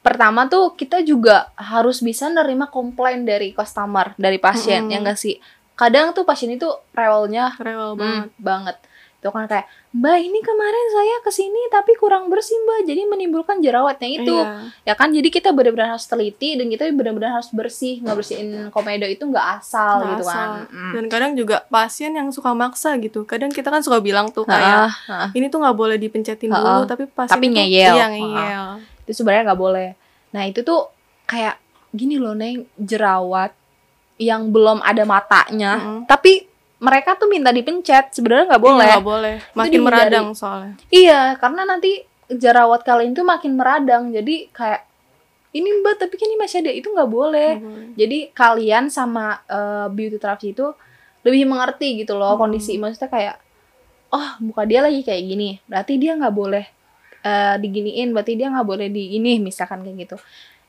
pertama 0.00 0.46
tuh 0.46 0.72
kita 0.72 1.00
juga 1.00 1.48
harus 1.54 1.98
bisa 1.98 2.28
nerima 2.28 2.68
komplain 2.68 3.24
dari 3.24 3.50
customer 3.50 4.12
dari 4.16 4.36
pasien 4.38 4.84
Mm-mm. 4.84 4.92
yang 4.92 5.02
enggak 5.02 5.18
sih 5.18 5.40
kadang 5.74 6.12
tuh 6.12 6.22
pasien 6.22 6.48
itu 6.48 6.64
rewelnya 6.92 7.56
Rewel 7.58 7.92
Hmm, 7.92 7.98
banget. 7.98 8.28
banget. 8.38 8.76
Itu 9.24 9.32
kan 9.32 9.48
kayak, 9.48 9.64
Mbak 9.96 10.18
ini 10.20 10.38
kemarin 10.44 10.86
saya 10.92 11.16
ke 11.24 11.32
sini 11.32 11.56
tapi 11.72 11.96
kurang 11.96 12.28
bersih 12.28 12.60
Mbak, 12.60 12.80
jadi 12.84 13.08
menimbulkan 13.08 13.64
jerawatnya 13.64 14.20
itu. 14.20 14.36
Iya. 14.36 14.68
Ya 14.84 14.92
kan, 14.92 15.16
jadi 15.16 15.24
kita 15.32 15.56
benar-benar 15.56 15.96
harus 15.96 16.04
teliti 16.04 16.60
dan 16.60 16.68
kita 16.68 16.92
benar-benar 16.92 17.40
harus 17.40 17.48
bersih, 17.48 18.04
nggak 18.04 18.16
bersihin 18.20 18.48
komedo 18.68 19.08
itu 19.08 19.24
nggak 19.24 19.64
asal 19.64 20.04
Nggak 20.04 20.10
gitu 20.12 20.24
asal. 20.28 20.36
kan. 20.36 20.50
Mm. 20.68 20.92
Dan 20.92 21.04
kadang 21.08 21.32
juga 21.32 21.56
pasien 21.64 22.12
yang 22.12 22.28
suka 22.28 22.52
maksa 22.52 23.00
gitu. 23.00 23.24
Kadang 23.24 23.48
kita 23.48 23.72
kan 23.72 23.80
suka 23.80 24.04
bilang 24.04 24.28
tuh 24.28 24.44
kayak 24.44 24.92
Ah, 24.92 24.92
ah. 25.08 25.28
ini 25.32 25.48
tuh 25.48 25.64
nggak 25.64 25.72
boleh 25.72 25.96
dipencetin 25.96 26.52
Ha-ha. 26.52 26.60
dulu, 26.60 26.80
tapi 26.84 27.08
pasien 27.08 27.32
Tapi 27.32 27.46
itu 27.48 27.56
ngeyel. 27.56 27.94
Iya, 27.96 28.06
ngeyel. 28.12 28.66
Itu 29.08 29.12
sebenarnya 29.16 29.42
nggak 29.48 29.60
boleh. 29.64 29.88
Nah 30.36 30.44
itu 30.44 30.60
tuh 30.60 30.92
kayak 31.24 31.56
gini 31.96 32.20
loh 32.20 32.36
neng 32.36 32.68
jerawat 32.76 33.56
yang 34.14 34.52
belum 34.52 34.84
ada 34.84 35.02
matanya, 35.02 35.72
Mm-mm. 35.80 35.98
tapi 36.04 36.44
mereka 36.84 37.16
tuh 37.16 37.26
minta 37.26 37.48
dipencet 37.48 38.12
sebenarnya 38.12 38.52
nggak 38.52 38.60
boleh. 38.62 38.86
Nggak 38.86 39.06
boleh. 39.06 39.34
Makin 39.52 39.80
meradang 39.80 40.26
soalnya. 40.36 40.76
Iya, 40.86 41.40
karena 41.40 41.64
nanti 41.64 42.04
jerawat 42.26 42.80
kalian 42.82 43.12
tuh 43.12 43.22
makin 43.22 43.52
meradang 43.52 44.08
jadi 44.08 44.48
kayak 44.50 44.80
ini 45.52 45.70
mbak 45.78 45.96
tapi 45.98 46.16
kan 46.16 46.24
ini 46.24 46.36
masih 46.36 46.58
ada 46.60 46.72
itu 46.72 46.88
nggak 46.88 47.06
boleh 47.06 47.50
boleh. 47.54 47.86
jadi 47.94 48.18
kalian 48.32 48.88
sama 48.88 49.44
eh, 49.44 49.86
beauty 49.88 50.16
therapist 50.16 50.50
itu 50.50 50.66
lebih 51.20 51.44
mengerti 51.44 52.00
gitu 52.00 52.16
loh 52.16 52.34
Hmm. 52.34 52.40
kondisi 52.42 52.74
maksudnya 52.74 53.06
kayak 53.06 53.36
oh 54.08 54.40
muka 54.40 54.64
dia 54.64 54.80
lagi 54.80 55.04
kayak 55.04 55.20
gini 55.22 55.60
berarti 55.64 55.94
dia 55.94 56.16
nggak 56.16 56.32
boleh 56.32 56.64
eh, 57.22 57.54
diginiin 57.60 58.10
berarti 58.10 58.32
dia 58.34 58.48
nggak 58.48 58.66
boleh 58.66 58.88
di 58.88 59.14
ini 59.14 59.36
misalkan 59.38 59.84
kayak 59.84 60.08
gitu 60.08 60.16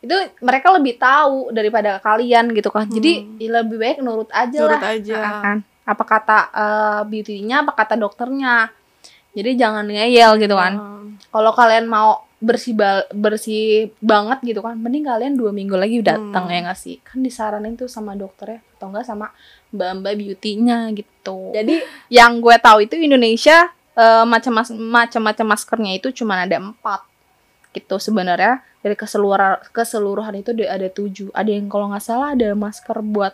itu 0.04 0.16
mereka 0.44 0.70
lebih 0.70 1.00
tahu 1.00 1.50
daripada 1.50 1.98
kalian 1.98 2.52
gitu 2.52 2.68
kan 2.68 2.86
jadi 2.86 3.24
Hmm. 3.24 3.40
ya 3.40 3.50
lebih 3.64 3.78
baik 3.80 3.98
nurut 4.00 4.28
aja 4.30 4.60
Nurut 4.60 4.76
lah 4.78 4.92
aja. 4.92 5.18
Nah, 5.18 5.40
kan 5.42 5.58
apa 5.86 6.04
kata 6.04 6.38
eh, 6.51 7.01
beauty-nya 7.06 7.62
apa 7.62 7.74
kata 7.74 7.96
dokternya. 7.96 8.70
Jadi 9.32 9.51
jangan 9.56 9.86
ngeyel 9.86 10.39
gitu 10.39 10.56
kan. 10.56 10.74
Hmm. 10.75 10.94
kalau 11.32 11.51
kalian 11.51 11.88
mau 11.88 12.24
bersih 12.39 12.75
bal- 12.75 13.08
bersih 13.12 13.88
banget 14.00 14.44
gitu 14.44 14.60
kan 14.60 14.75
mending 14.75 15.08
kalian 15.08 15.34
dua 15.36 15.51
minggu 15.51 15.75
lagi 15.75 16.04
datang 16.04 16.46
Hmm. 16.46 16.51
ya 16.51 16.60
nggak 16.68 16.80
sih? 16.80 17.00
Kan 17.01 17.24
disaranin 17.24 17.75
tuh 17.75 17.88
sama 17.88 18.15
dokternya 18.15 18.60
atau 18.75 18.92
enggak 18.92 19.06
sama 19.06 19.32
mbak 19.72 19.92
mbak 20.00 20.13
beauty-nya 20.15 20.92
gitu. 20.92 21.51
Jadi 21.51 21.80
yang 22.10 22.39
gue 22.39 22.56
tahu 22.58 22.84
itu 22.84 22.96
Indonesia 22.96 23.72
eh, 23.96 24.24
macam-macam 24.24 24.75
macam-macam 24.75 25.46
maskernya 25.48 25.92
itu 25.96 26.12
cuma 26.13 26.39
ada 26.39 26.60
empat 26.60 27.04
gitu 27.72 27.96
sebenarnya. 27.98 28.60
Dari 28.80 28.94
keseluruhan 28.94 29.72
keseluruhan 29.72 30.36
itu 30.36 30.51
ada 30.51 30.65
ada 30.75 30.88
tujuh. 30.89 31.32
Ada 31.32 31.50
yang 31.50 31.68
kalau 31.68 31.89
nggak 31.89 32.04
salah 32.04 32.36
ada 32.36 32.51
masker 32.54 33.00
buat 33.01 33.34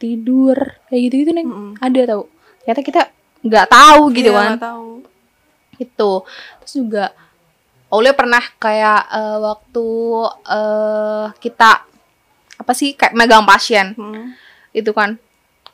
tidur 0.00 0.56
kayak 0.88 1.00
gitu 1.04 1.14
gitu 1.18 1.30
neng 1.30 1.46
Mm-mm. 1.46 1.70
ada 1.76 2.00
tau 2.08 2.22
ternyata 2.58 2.80
kita 2.82 3.02
nggak 3.40 3.66
tahu 3.68 4.02
gitu 4.10 4.30
Iya, 4.30 4.40
kan 4.40 4.52
tahu. 4.58 4.88
gitu 5.76 6.12
terus 6.58 6.74
juga 6.74 7.06
Oleh 7.88 8.10
pernah 8.10 8.38
kayak 8.56 9.02
eh, 9.08 9.38
waktu 9.40 9.86
eh 10.46 11.26
kita 11.38 11.82
apa 12.54 12.72
sih 12.72 12.94
kayak 12.94 13.12
megang 13.12 13.42
pasien 13.42 13.92
Mm. 13.92 14.30
itu 14.72 14.90
kan 14.90 15.18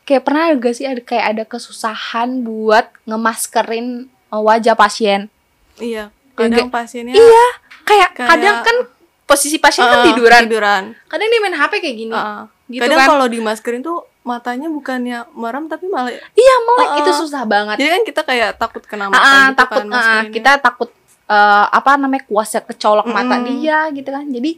kayak 0.01 0.23
pernah 0.23 0.49
gak 0.51 0.73
sih 0.73 0.83
ada 0.83 0.97
kayak 0.97 1.25
ada 1.29 1.43
kesusahan 1.45 2.41
buat 2.41 2.89
ngemaskerin 3.05 3.87
eh, 4.07 4.41
wajah 4.41 4.73
pasien 4.73 5.29
Iya. 5.77 6.09
Kadang 6.33 6.69
pasiennya 6.69 7.13
iya 7.13 7.45
kayak, 7.83 8.09
Kayak- 8.11 8.29
kadang 8.29 8.57
kan 8.61 8.77
posisi 9.23 9.57
pasien 9.57 9.83
kan 9.83 9.99
uh, 9.99 10.05
tiduran 10.07 10.41
tiduran. 10.43 10.83
kadang 11.05 11.27
dia 11.27 11.37
main 11.39 11.53
HP 11.53 11.73
kayak 11.77 11.97
gini 11.97 12.11
Uh, 12.11 12.49
gitu 12.65 12.81
Kadang 12.81 12.97
kan 12.97 13.07
kalau 13.09 13.25
dimaskerin 13.27 13.81
tuh 13.81 14.01
matanya 14.27 14.67
bukannya 14.67 15.23
merem 15.31 15.71
tapi 15.71 15.87
malah 15.87 16.11
iya 16.11 16.55
melek 16.67 16.89
Uh-uh. 16.91 16.99
itu 17.01 17.11
susah 17.23 17.47
banget 17.47 17.79
jadi 17.79 17.89
kan 17.95 18.03
kita 18.03 18.21
kayak 18.27 18.49
takut 18.59 18.83
kena 18.83 19.07
mata 19.07 19.23
ah, 19.23 19.47
gitu 19.47 19.59
takut 19.63 19.79
kan 19.79 19.87
maskerinnya. 19.87 20.33
kita 20.35 20.51
takut 20.59 20.89
eh, 21.31 21.65
apa 21.71 21.91
namanya 21.95 22.23
kuasa 22.27 22.59
kecolok 22.59 23.07
mata 23.07 23.39
Mm-mm. 23.39 23.47
dia 23.47 23.87
gitu 23.95 24.09
kan 24.11 24.27
jadi 24.27 24.51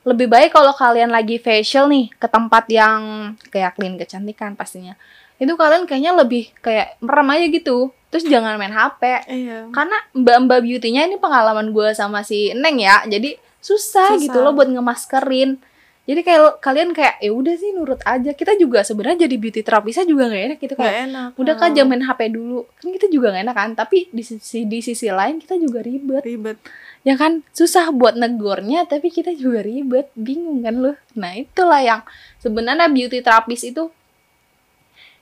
lebih 0.00 0.32
baik 0.32 0.52
kalau 0.52 0.72
kalian 0.72 1.08
lagi 1.08 1.36
facial 1.36 1.88
nih 1.88 2.08
ke 2.12 2.24
tempat 2.24 2.64
yang 2.68 3.00
kayak 3.48 3.76
clean 3.76 3.96
kecantikan 3.96 4.52
pastinya 4.56 4.96
itu 5.40 5.52
kalian 5.56 5.88
kayaknya 5.88 6.12
lebih 6.12 6.52
kayak 6.60 7.00
merem 7.00 7.28
aja 7.32 7.46
gitu 7.48 7.78
terus 8.08 8.24
jangan 8.28 8.56
main 8.60 8.72
HP 8.72 9.02
Iya. 9.28 9.58
karena 9.72 9.96
mbak-mbak 10.12 10.60
beauty-nya 10.64 11.06
ini 11.06 11.16
pengalaman 11.16 11.72
gue 11.72 11.92
sama 11.96 12.20
si 12.20 12.52
Neng 12.52 12.76
ya 12.76 13.04
jadi 13.08 13.36
susah, 13.60 14.16
Susah. 14.16 14.20
gitu 14.20 14.38
loh 14.40 14.52
buat 14.52 14.68
ngemaskerin 14.72 15.60
jadi 16.00 16.20
kayak 16.20 16.42
kalian 16.58 16.90
kayak 16.90 17.18
ya 17.18 17.30
udah 17.30 17.54
sih 17.54 17.70
nurut 17.70 18.00
aja. 18.02 18.30
Kita 18.30 18.56
juga 18.56 18.80
sebenarnya 18.80 19.24
jadi 19.24 19.36
beauty 19.36 19.60
terapisnya 19.60 20.02
juga 20.02 20.26
gak 20.26 20.42
enak 20.44 20.58
gitu 20.58 20.74
kayak 20.74 20.90
Nggak 20.90 21.06
enak. 21.06 21.28
udah 21.36 21.54
uh, 21.54 21.58
kan 21.58 21.70
jangan 21.70 21.88
main 21.88 22.02
HP 22.02 22.20
dulu. 22.30 22.60
Kan 22.74 22.88
kita 22.90 23.06
juga 23.06 23.26
gak 23.30 23.42
enak 23.44 23.56
kan 23.56 23.70
tapi 23.74 23.98
di 24.08 24.22
sisi 24.22 24.64
di 24.64 24.78
sisi 24.80 25.06
lain 25.06 25.38
kita 25.38 25.54
juga 25.54 25.78
ribet. 25.80 26.22
Ribet. 26.22 26.58
ya 27.00 27.14
kan? 27.14 27.40
Susah 27.50 27.88
buat 27.90 28.12
negornya 28.14 28.84
tapi 28.84 29.08
kita 29.08 29.30
juga 29.32 29.60
ribet. 29.60 30.10
Bingung 30.12 30.60
kan 30.60 30.74
loh? 30.74 30.96
Nah 31.14 31.32
itulah 31.32 31.78
yang 31.78 32.02
sebenarnya 32.38 32.88
beauty 32.88 33.20
terapis 33.20 33.62
itu 33.62 33.92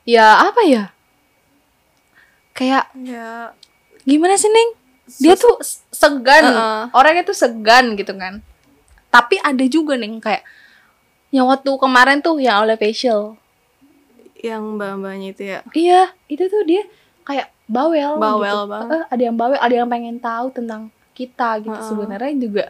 ya 0.03 0.41
apa 0.41 0.63
ya? 0.65 0.85
Kayak 2.53 2.91
Ya. 2.97 3.53
gimana 4.03 4.35
sih 4.35 4.49
neng? 4.49 4.71
Dia 5.19 5.35
sus- 5.35 5.43
tuh 5.43 5.57
segan. 5.91 6.45
Uh-uh. 6.49 6.83
orangnya 6.93 7.25
tuh 7.25 7.37
segan 7.37 7.93
gitu 7.93 8.13
kan. 8.15 8.41
Tapi 9.09 9.37
ada 9.39 9.65
juga 9.65 9.95
neng 9.95 10.19
kayak 10.19 10.43
yang 11.29 11.47
waktu 11.47 11.69
kemarin 11.77 12.19
tuh 12.21 12.41
yang 12.41 12.65
oleh 12.65 12.77
facial 12.77 13.37
yang 14.39 14.79
mbak-mbaknya 14.79 15.29
itu 15.35 15.43
ya. 15.45 15.59
Iya, 15.75 16.03
itu 16.31 16.47
tuh 16.47 16.63
dia 16.63 16.87
kayak 17.27 17.51
bawel. 17.67 18.17
Bawel 18.17 18.47
gitu. 18.65 18.71
banget. 18.71 18.95
Eh, 18.95 19.05
ada 19.11 19.23
yang 19.27 19.37
bawel, 19.37 19.59
ada 19.59 19.75
yang 19.75 19.91
pengen 19.91 20.17
tahu 20.23 20.47
tentang 20.55 20.95
kita 21.13 21.59
gitu. 21.59 21.75
Heeh. 21.75 21.89
Sebenarnya 21.91 22.33
juga 22.39 22.65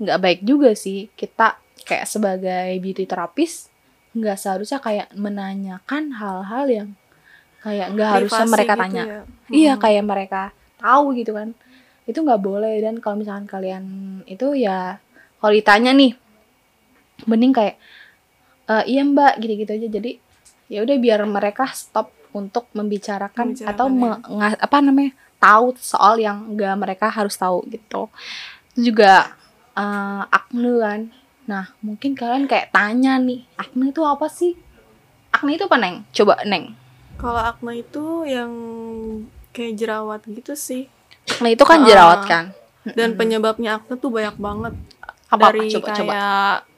nggak 0.00 0.16
baik 0.18 0.40
juga 0.40 0.72
sih 0.72 1.12
kita 1.12 1.60
kayak 1.84 2.08
sebagai 2.08 2.72
beauty 2.80 3.04
therapist 3.04 3.68
nggak 4.16 4.36
seharusnya 4.40 4.80
kayak 4.80 5.12
menanyakan 5.12 6.08
hal-hal 6.16 6.64
yang 6.66 6.88
kayak 7.60 7.92
nggak 7.92 8.10
harusnya 8.16 8.46
mereka 8.48 8.72
gitu 8.72 8.80
tanya. 8.80 9.02
ya. 9.04 9.20
Iya, 9.52 9.72
Mm. 9.76 9.80
kayak 9.84 10.04
mereka 10.08 10.42
tahu 10.80 11.04
gitu 11.14 11.36
kan. 11.36 11.52
Itu 12.08 12.24
nggak 12.24 12.40
boleh 12.40 12.80
dan 12.80 12.96
kalau 12.98 13.20
misalkan 13.20 13.44
kalian 13.44 13.84
itu 14.24 14.56
ya 14.56 14.96
kalau 15.36 15.52
ditanya 15.52 15.92
nih 15.92 16.16
mending 17.28 17.52
kayak 17.52 17.76
"Eh, 18.70 18.84
iya 18.86 19.02
Mbak 19.02 19.32
gitu-gitu 19.42 19.72
aja. 19.74 19.88
Jadi 19.90 20.12
ya 20.70 20.86
udah 20.86 20.96
biar 20.96 21.20
mereka 21.26 21.66
stop 21.74 22.14
untuk 22.30 22.70
membicarakan, 22.70 23.50
Membicarakan, 23.50 23.74
atau 23.74 23.86
ya. 24.38 24.54
apa 24.54 24.76
namanya? 24.78 25.12
tahu 25.40 25.72
soal 25.80 26.20
yang 26.20 26.52
nggak 26.52 26.76
mereka 26.76 27.08
harus 27.08 27.32
tahu 27.34 27.64
gitu. 27.66 28.06
Itu 28.76 28.92
juga 28.92 29.34
eh, 29.74 30.22
acne 30.28 30.72
kan. 30.78 31.00
Nah, 31.48 31.64
mungkin 31.80 32.14
kalian 32.14 32.46
kayak 32.46 32.70
tanya 32.70 33.16
nih, 33.18 33.42
acne 33.56 33.90
itu 33.90 34.04
apa 34.04 34.28
sih? 34.30 34.54
Acne 35.32 35.56
itu 35.56 35.64
apa, 35.66 35.80
Neng? 35.80 36.06
Coba, 36.12 36.38
Neng. 36.46 36.76
Kalau 37.16 37.40
akne 37.40 37.80
itu 37.80 38.22
yang 38.22 38.52
kayak 39.50 39.74
jerawat 39.74 40.20
gitu 40.28 40.54
sih. 40.54 40.86
Acne 41.26 41.56
itu 41.56 41.64
kan 41.66 41.82
Ah. 41.82 41.86
jerawat 41.88 42.20
kan? 42.28 42.44
Dan 42.84 43.16
penyebabnya 43.16 43.80
akne 43.80 43.96
tuh 43.96 44.12
banyak 44.12 44.36
banget. 44.36 44.74
Apa-apa? 45.26 45.56
Dari 45.56 45.66
Coba, 45.72 45.86
kayak 45.88 45.98
coba. 45.98 46.14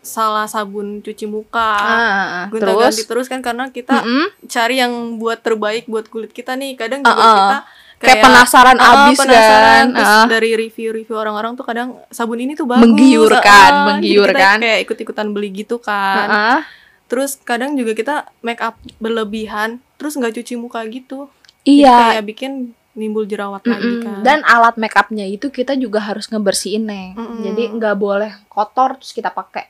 Salah 0.02 0.44
sabun 0.44 0.98
cuci 0.98 1.24
muka. 1.24 1.62
Ah, 1.72 1.86
ah, 1.86 2.06
ah. 2.36 2.44
Gonta-ganti 2.48 2.74
terus 3.00 3.06
terus 3.06 3.26
kan 3.26 3.38
karena 3.38 3.70
kita 3.70 4.02
Mm-mm. 4.02 4.34
cari 4.44 4.76
yang 4.76 4.92
buat 5.16 5.40
terbaik 5.40 5.86
buat 5.86 6.06
kulit 6.06 6.30
kita 6.30 6.52
nih. 6.52 6.74
Kadang 6.74 7.00
Ah, 7.00 7.08
juga 7.08 7.22
ah. 7.22 7.32
kita 7.32 7.58
kayak 8.02 8.18
penasaran 8.20 8.76
Ah, 8.76 8.90
abis 9.06 9.16
penasaran. 9.16 9.62
kan 9.62 9.86
Terus 9.94 10.10
Ah. 10.12 10.26
dari 10.26 10.50
review-review 10.58 11.14
orang-orang 11.14 11.54
tuh 11.54 11.62
kadang 11.62 11.88
sabun 12.08 12.36
ini 12.36 12.52
tuh 12.52 12.66
bagus 12.66 12.82
Menggiurkan, 12.82 13.70
jadi 13.70 13.86
menggiurkan. 13.88 14.56
kita 14.58 14.58
kayak 14.60 14.80
ikut-ikutan 14.82 15.26
beli 15.30 15.48
gitu 15.54 15.78
kan 15.78 16.26
Ah, 16.26 16.34
ah. 16.34 16.60
terus 17.06 17.38
kadang 17.38 17.72
juga 17.72 17.94
kita 17.94 18.14
make 18.40 18.58
up 18.58 18.74
berlebihan 18.98 19.78
terus 19.96 20.18
nggak 20.18 20.34
cuci 20.34 20.56
muka 20.56 20.82
gitu 20.84 21.30
iya 21.62 21.94
Jadi 21.94 22.10
kayak 22.10 22.26
bikin 22.26 22.52
nimbul 22.92 23.24
jerawat 23.24 23.64
lagi 23.64 23.88
Mm-mm. 23.88 24.04
kan 24.04 24.20
dan 24.20 24.38
alat 24.44 24.76
make 24.76 24.92
upnya 24.92 25.24
itu 25.24 25.48
kita 25.48 25.72
juga 25.74 25.98
harus 25.98 26.28
ngebersihin 26.28 26.84
neng 26.84 27.16
Mm-mm. 27.16 27.40
jadi 27.42 27.62
nggak 27.72 27.96
boleh 27.96 28.32
kotor 28.46 29.00
terus 29.00 29.12
kita 29.12 29.32
pakai 29.32 29.68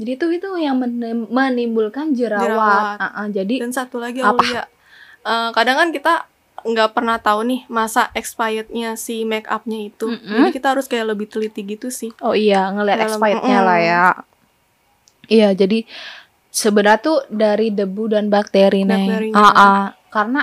jadi 0.00 0.16
itu 0.16 0.26
itu 0.32 0.48
yang 0.56 0.80
menim- 0.80 1.28
menimbulkan 1.28 2.16
jerawat, 2.16 2.46
Jerawat. 2.46 2.96
Ah, 2.96 3.10
ah. 3.20 3.26
jadi 3.28 3.54
dan 3.60 3.72
satu 3.74 3.98
lagi 3.98 4.22
Apa? 4.22 4.38
Aulia 4.38 4.64
Eh, 5.20 5.50
kadang 5.52 5.76
kan 5.76 5.88
kita 5.92 6.24
nggak 6.60 6.96
pernah 6.96 7.20
tahu 7.20 7.44
nih 7.44 7.60
masa 7.68 8.08
expirednya 8.12 8.96
si 8.96 9.24
make 9.24 9.44
upnya 9.48 9.76
itu 9.84 10.08
Mm-mm. 10.08 10.32
jadi 10.40 10.48
kita 10.52 10.66
harus 10.72 10.88
kayak 10.88 11.12
lebih 11.12 11.28
teliti 11.28 11.60
gitu 11.60 11.92
sih 11.92 12.08
oh 12.20 12.32
iya 12.32 12.68
ngeliat 12.68 13.04
expirednya 13.04 13.58
lah 13.60 13.76
Mm-mm. 13.76 13.90
ya 13.92 14.04
iya 15.28 15.48
jadi 15.52 15.84
sebenarnya 16.48 17.00
tuh 17.00 17.18
dari 17.28 17.68
debu 17.70 18.10
dan 18.10 18.28
bakteri 18.28 18.82
neng 18.82 19.08
Bakterinya. 19.08 19.36
Ah, 19.36 19.52
ah. 19.52 19.82
karena 20.08 20.40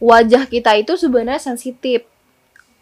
wajah 0.00 0.48
kita 0.48 0.74
itu 0.80 0.96
sebenarnya 0.96 1.38
sensitif. 1.38 2.08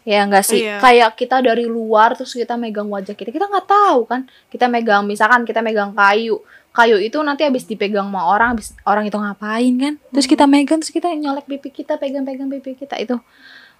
Ya 0.07 0.25
enggak 0.25 0.47
sih? 0.47 0.63
Iya. 0.63 0.79
kayak 0.81 1.11
kita 1.19 1.43
dari 1.43 1.67
luar 1.67 2.15
terus 2.15 2.33
kita 2.33 2.55
megang 2.55 2.87
wajah 2.87 3.13
kita. 3.13 3.29
Kita 3.29 3.45
nggak 3.45 3.67
tahu 3.67 4.07
kan? 4.07 4.25
Kita 4.49 4.65
megang 4.71 5.05
misalkan 5.05 5.43
kita 5.43 5.59
megang 5.59 5.93
kayu. 5.93 6.41
Kayu 6.71 6.97
itu 6.97 7.19
nanti 7.21 7.43
habis 7.43 7.67
dipegang 7.67 8.07
sama 8.07 8.25
orang 8.25 8.55
habis 8.55 8.73
orang 8.87 9.05
itu 9.05 9.19
ngapain 9.19 9.73
kan? 9.75 9.93
Terus 10.15 10.25
kita 10.25 10.47
megang 10.47 10.79
terus 10.81 10.95
kita 10.95 11.11
nyolek 11.13 11.45
pipi 11.45 11.69
kita 11.69 11.99
pegang-pegang 11.99 12.47
pipi 12.47 12.79
kita. 12.79 12.95
Itu 12.97 13.19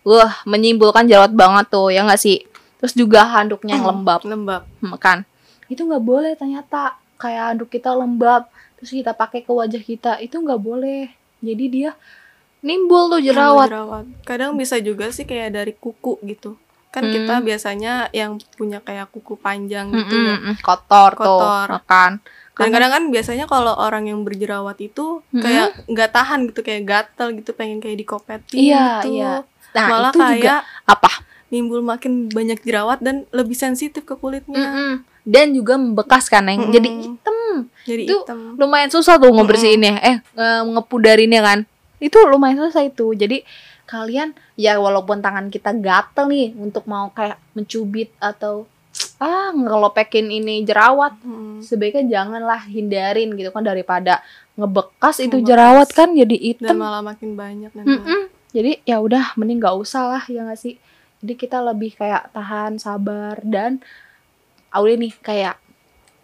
wah 0.04 0.44
menyimpulkan 0.44 1.08
jerawat 1.08 1.34
banget 1.34 1.66
tuh 1.72 1.90
ya 1.90 2.04
nggak 2.04 2.20
sih? 2.20 2.44
Terus 2.84 2.94
juga 2.94 3.26
handuknya 3.26 3.80
yang 3.80 3.88
lembab. 3.88 4.22
lembab. 4.28 4.64
Hmm, 4.84 4.96
kan? 5.00 5.18
Itu 5.72 5.88
nggak 5.88 6.04
boleh 6.04 6.36
ternyata. 6.36 7.00
Kayak 7.20 7.52
handuk 7.52 7.68
kita 7.74 7.92
lembab 7.92 8.48
terus 8.80 8.96
kita 8.96 9.12
pakai 9.12 9.44
ke 9.44 9.52
wajah 9.52 9.82
kita. 9.82 10.12
Itu 10.20 10.44
nggak 10.44 10.62
boleh. 10.62 11.10
Jadi 11.40 11.66
dia 11.72 11.92
nimbul 12.62 13.08
tuh 13.10 13.22
jerawat 13.22 13.68
jerawat. 13.68 14.06
Kadang 14.22 14.54
bisa 14.54 14.78
juga 14.78 15.10
sih 15.10 15.24
kayak 15.24 15.50
dari 15.54 15.74
kuku 15.74 16.20
gitu. 16.24 16.56
Kan 16.90 17.06
Hmm. 17.06 17.14
kita 17.14 17.34
biasanya 17.40 17.94
yang 18.10 18.36
punya 18.54 18.80
kayak 18.80 19.10
kuku 19.10 19.36
panjang 19.36 19.88
gitu 19.90 20.10
Mm-mm, 20.12 20.26
ya. 20.26 20.36
mm, 20.48 20.56
kotor, 20.60 21.12
tuh 21.14 21.38
Kotor. 21.38 21.68
kan 21.86 22.18
Dan 22.58 22.70
kadang 22.70 22.92
kan 22.92 23.04
biasanya 23.08 23.46
kalau 23.46 23.72
orang 23.74 24.04
yang 24.06 24.20
berjerawat 24.22 24.76
itu 24.80 25.22
Mm-mm. 25.26 25.40
kayak 25.40 25.68
nggak 25.86 26.10
tahan 26.10 26.40
gitu 26.46 26.60
kayak 26.60 26.84
gatel 26.84 27.32
gitu 27.34 27.52
pengen 27.52 27.78
kayak 27.78 27.96
dikopetin 27.96 28.58
Iya, 28.60 29.00
gitu. 29.00 29.16
iya. 29.16 29.34
nah 29.70 29.86
Malah 29.88 30.10
itu 30.10 30.20
kayak 30.20 30.34
juga 30.36 30.56
apa 30.84 31.10
nimbul 31.48 31.80
makin 31.80 32.28
banyak 32.28 32.60
jerawat 32.60 33.00
dan 33.00 33.24
lebih 33.30 33.54
sensitif 33.54 34.02
ke 34.02 34.14
kulitnya. 34.14 34.60
Mm-mm. 34.60 34.92
dan 35.24 35.54
juga 35.54 35.74
membekas 35.76 36.26
kan 36.26 36.44
Neng. 36.44 36.60
Mm-mm. 36.64 36.74
jadi 36.74 36.90
hitam 37.00 37.38
Jadi 37.82 38.04
Itu 38.04 38.18
hitam. 38.20 38.40
lumayan 38.56 38.90
susah 38.90 39.16
tuh 39.16 39.30
ngebersihinnya 39.30 39.94
eh 40.00 40.18
nge- 40.32 40.66
ngepudarinnya 40.70 41.40
kan 41.40 41.60
itu 42.00 42.18
lumayan 42.24 42.60
susah 42.62 42.84
itu 42.84 43.12
jadi 43.12 43.44
kalian 43.84 44.32
ya 44.56 44.78
walaupun 44.78 45.20
tangan 45.20 45.48
kita 45.48 45.74
gatel 45.74 46.26
nih 46.26 46.54
untuk 46.54 46.86
mau 46.86 47.10
kayak 47.10 47.38
mencubit 47.52 48.12
atau 48.18 48.66
ah 49.18 49.50
ngelopekin 49.50 50.28
ini 50.28 50.62
jerawat 50.62 51.16
Mm. 51.20 51.60
sebaiknya 51.60 52.04
janganlah 52.10 52.62
hindarin 52.66 53.32
gitu 53.34 53.50
kan 53.50 53.62
daripada 53.62 54.24
ngebekas 54.56 55.20
itu 55.20 55.32
Ngebekas. 55.34 55.48
jerawat 55.48 55.90
kan 55.90 56.10
jadi 56.12 56.36
Dan 56.36 56.46
hitam 56.46 56.76
malah 56.78 57.00
makin 57.02 57.34
banyak 57.34 57.72
nanti. 57.72 57.96
Jadi 58.50 58.82
ya 58.84 58.98
udah 58.98 59.36
mending 59.36 59.60
gak 59.60 59.78
usah 59.78 60.10
lah 60.10 60.24
ya 60.26 60.42
gak 60.42 60.58
sih 60.58 60.76
jadi 61.20 61.34
kita 61.36 61.62
lebih 61.62 61.94
kayak 61.94 62.32
tahan 62.32 62.76
sabar 62.76 63.38
dan 63.42 63.78
Auli 64.70 64.98
nih 64.98 65.14
kayak 65.16 65.60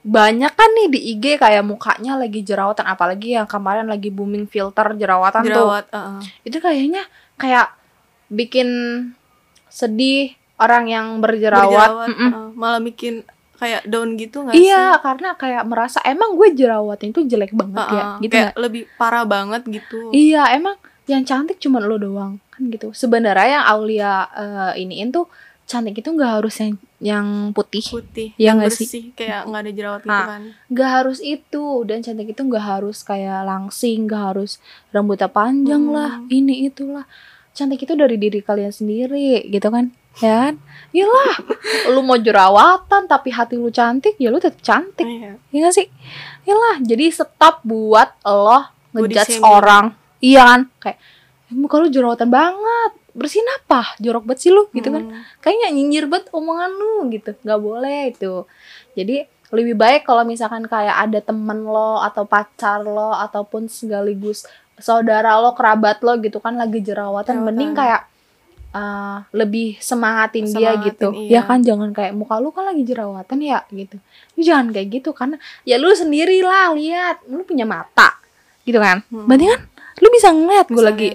banyak 0.06 0.54
kan 0.54 0.70
nih 0.70 0.88
di 0.94 1.00
IG 1.18 1.42
kayak 1.42 1.66
mukanya 1.66 2.14
lagi 2.14 2.46
jerawatan 2.46 2.86
apalagi 2.86 3.34
yang 3.34 3.50
kemarin 3.50 3.90
lagi 3.90 4.14
booming 4.14 4.46
filter 4.46 4.94
jerawatan 4.94 5.42
tuh 5.50 5.66
Jerawat, 5.66 5.86
uh-uh. 5.90 6.22
itu 6.46 6.58
kayaknya 6.62 7.02
kayak 7.42 7.74
bikin 8.30 8.70
sedih 9.66 10.38
orang 10.62 10.86
yang 10.94 11.18
berjerawat, 11.18 12.06
berjerawat, 12.06 12.08
uh, 12.22 12.54
malah 12.54 12.78
bikin 12.86 13.26
kayak 13.58 13.82
down 13.90 14.14
gitu 14.14 14.46
nggak 14.46 14.54
iya 14.54 14.94
sih? 14.94 15.02
karena 15.02 15.30
kayak 15.34 15.64
merasa 15.66 16.00
emang 16.06 16.38
gue 16.38 16.54
jerawatnya 16.54 17.10
itu 17.10 17.22
jelek 17.26 17.58
banget 17.58 17.86
ya 17.90 18.04
Uh-uh. 18.06 18.22
gitu 18.22 18.34
kayak 18.38 18.54
lebih 18.62 18.84
parah 19.02 19.26
banget 19.26 19.66
gitu. 19.66 20.14
Iya, 20.14 20.54
emang 20.54 20.78
yang 21.10 21.26
cantik 21.26 21.58
cuma 21.58 21.82
lo 21.82 21.98
doang 21.98 22.38
kan 22.54 22.62
gitu. 22.70 22.94
Sebenarnya 22.94 23.58
yang 23.58 23.66
Aulia 23.66 24.30
eh, 24.38 24.86
iniin 24.86 25.10
tuh 25.10 25.26
cantik 25.66 25.98
itu 25.98 26.08
nggak 26.08 26.32
harus 26.40 26.56
yang 26.56 26.74
yang 27.00 27.28
putih, 27.52 27.82
Putih, 27.84 28.30
Iya 28.36 28.54
yang 28.54 28.58
sih? 28.64 28.86
bersih, 28.86 29.04
kayak 29.12 29.46
nggak 29.46 29.62
ada 29.62 29.72
jerawat 29.72 30.02
gitu 30.02 30.10
Nah. 30.12 30.26
kan. 30.28 30.42
nggak 30.68 30.90
harus 30.92 31.20
itu 31.20 31.64
dan 31.84 31.98
cantik 32.00 32.28
itu 32.30 32.42
nggak 32.42 32.66
harus 32.66 32.98
kayak 33.02 33.42
langsing, 33.44 34.06
nggak 34.06 34.24
harus 34.32 34.52
rambutnya 34.90 35.28
panjang 35.28 35.84
Hmm. 35.84 35.94
lah, 35.94 36.12
ini 36.28 36.66
itulah. 36.66 37.06
Cantik 37.52 37.82
itu 37.82 37.94
dari 37.94 38.16
diri 38.16 38.40
kalian 38.40 38.70
sendiri, 38.70 39.46
gitu 39.46 39.68
kan? 39.68 39.90
Ya 40.18 40.48
kan? 40.48 40.54
Iyalah, 40.92 41.36
lu 41.92 42.02
mau 42.02 42.16
jerawatan 42.16 43.04
tapi 43.06 43.30
hati 43.30 43.56
lu 43.56 43.68
cantik, 43.70 44.16
ya 44.16 44.30
lu 44.30 44.38
tetap 44.38 44.62
cantik. 44.62 45.04
Iya. 45.04 45.36
Iya 45.50 45.60
gak 45.62 45.76
sih? 45.76 45.88
Iyalah, 46.44 46.80
jadi 46.80 47.06
stop 47.10 47.64
buat 47.64 48.16
lo 48.24 48.60
ngejudge 48.94 49.40
orang. 49.40 49.92
Iya 50.20 50.42
kan? 50.46 50.62
Kayak 50.80 50.98
"Eh, 51.46 51.54
muka 51.54 51.76
lu 51.78 51.88
jerawatan 51.88 52.30
banget. 52.30 52.92
Bersihin 53.16 53.48
apa? 53.64 53.96
Jorok 54.04 54.28
banget 54.28 54.40
sih 54.44 54.52
lu 54.52 54.68
gitu 54.76 54.92
kan. 54.92 55.08
Hmm. 55.08 55.24
Kayaknya 55.40 55.70
nyinyir 55.72 56.06
banget 56.12 56.28
omongan 56.36 56.72
lu 56.76 57.08
gitu. 57.16 57.32
Gak 57.42 57.62
boleh 57.64 58.12
itu. 58.12 58.44
Jadi 58.94 59.24
lebih 59.56 59.76
baik 59.80 60.04
kalau 60.04 60.28
misalkan 60.28 60.68
kayak 60.68 61.08
ada 61.08 61.20
temen 61.24 61.64
lo 61.64 62.04
atau 62.04 62.28
pacar 62.28 62.84
lo 62.84 63.16
ataupun 63.16 63.72
sekaligus 63.72 64.44
saudara 64.76 65.40
lo, 65.40 65.56
kerabat 65.56 66.04
lo 66.04 66.20
gitu 66.20 66.44
kan 66.44 66.60
lagi 66.60 66.84
jerawatan, 66.84 67.40
Jerawatan. 67.40 67.48
mending 67.48 67.72
kayak 67.72 68.02
uh, 68.76 69.24
lebih 69.32 69.80
semangatin, 69.80 70.46
dia 70.52 70.76
Semangatin, 70.76 70.86
gitu. 70.92 71.08
iya. 71.16 71.40
Ya 71.40 71.42
kan 71.48 71.64
jangan 71.64 71.90
kayak 71.96 72.12
muka 72.12 72.36
lu 72.44 72.52
kan 72.52 72.68
lagi 72.68 72.84
jerawatan 72.84 73.40
ya 73.40 73.64
gitu. 73.72 73.98
Lu 74.36 74.42
jangan 74.44 74.76
kayak 74.76 74.88
gitu 74.92 75.10
karena 75.16 75.40
ya 75.64 75.80
lu 75.80 75.88
sendiri 75.96 76.44
lah 76.44 76.76
lihat, 76.76 77.24
lu 77.32 77.48
punya 77.48 77.64
mata. 77.64 78.20
Gitu 78.68 78.78
kan. 78.78 79.06
Hmm. 79.08 79.26
Berarti 79.30 79.46
kan 79.48 79.62
lu 80.04 80.08
bisa 80.12 80.28
ngeliat 80.36 80.68
gue 80.68 80.84
lagi 80.84 81.10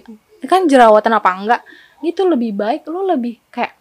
kan 0.49 0.65
jerawatan 0.65 1.13
apa 1.13 1.31
enggak. 1.37 1.63
Itu 2.01 2.25
lebih 2.25 2.53
baik 2.53 2.87
lu 2.87 3.05
lebih 3.05 3.37
kayak 3.49 3.77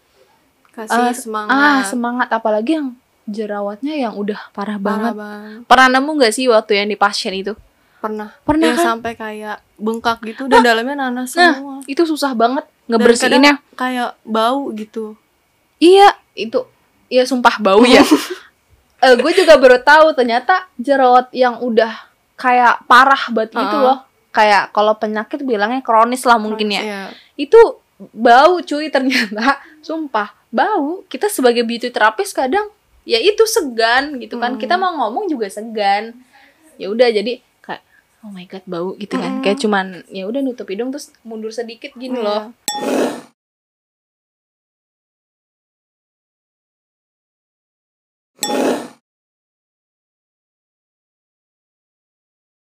kasih 0.71 0.95
Ah, 1.01 1.13
semangat. 1.13 1.51
ah 1.51 1.79
semangat 1.84 2.27
apalagi 2.29 2.71
yang 2.75 2.88
jerawatnya 3.25 3.93
yang 3.95 4.13
udah 4.13 4.39
parah, 4.49 4.75
Parah 4.75 4.77
banget. 4.77 5.13
banget. 5.15 5.60
Pernah 5.65 5.88
nemu 5.91 6.12
gak 6.17 6.34
sih 6.34 6.45
waktu 6.45 6.71
yang 6.75 6.88
di 6.88 6.95
pasien 6.95 7.34
itu? 7.34 7.53
Pernah. 7.99 8.32
Pernah 8.41 8.65
yang 8.65 8.79
kan? 8.79 8.88
sampai 8.95 9.12
kayak 9.13 9.58
bengkak 9.75 10.17
gitu 10.23 10.47
dan 10.47 10.62
dalamnya 10.62 11.05
nanas 11.05 11.34
Nah, 11.34 11.53
semua. 11.53 11.75
Itu 11.86 12.03
susah 12.03 12.32
banget 12.34 12.63
ngebersihinnya. 12.88 13.60
kayak 13.73 14.17
bau 14.23 14.71
gitu. 14.71 15.13
Iya, 15.77 16.12
itu 16.34 16.63
ya 17.08 17.23
sumpah 17.23 17.55
bau 17.58 17.84
ya. 17.84 18.03
Eh 18.99 19.15
gue 19.15 19.32
juga 19.34 19.55
baru 19.55 19.79
tahu 19.79 20.12
ternyata 20.12 20.67
jerawat 20.75 21.32
yang 21.32 21.55
udah 21.58 21.88
kayak 22.36 22.84
parah 22.84 23.32
banget 23.32 23.55
gitu 23.55 23.63
Uh-uh. 23.73 23.86
loh. 23.86 23.99
Kayak 24.29 24.71
kalau 24.71 24.91
penyakit 24.93 25.39
bilangnya 25.41 25.79
kronis 25.79 26.27
lah 26.27 26.36
mungkin 26.36 26.67
ya. 26.67 26.82
Iya. 26.82 27.01
Itu 27.38 27.79
bau 27.99 28.63
cuy 28.63 28.88
ternyata. 28.88 29.59
Sumpah, 29.85 30.31
bau. 30.49 31.03
Kita 31.12 31.27
sebagai 31.27 31.67
beauty 31.67 31.91
therapist 31.91 32.31
kadang 32.31 32.71
ya 33.03 33.19
itu 33.19 33.43
segan 33.43 34.17
gitu 34.23 34.39
kan. 34.39 34.55
Hmm. 34.55 34.62
Kita 34.62 34.79
mau 34.79 34.95
ngomong 34.95 35.27
juga 35.27 35.51
segan. 35.51 36.15
Ya 36.79 36.88
udah 36.88 37.12
jadi 37.12 37.43
kayak 37.59 37.83
oh 38.23 38.31
my 38.31 38.47
god 38.47 38.63
bau 38.63 38.95
gitu 38.95 39.19
kan. 39.19 39.39
Mm-mm. 39.39 39.43
Kayak 39.43 39.57
cuman 39.59 39.85
ya 40.07 40.23
udah 40.25 40.39
nutup 40.39 40.67
hidung 40.71 40.95
terus 40.95 41.12
mundur 41.27 41.51
sedikit 41.51 41.91
gini 41.95 42.17
Iya. 42.17 42.23
loh. 42.23 42.43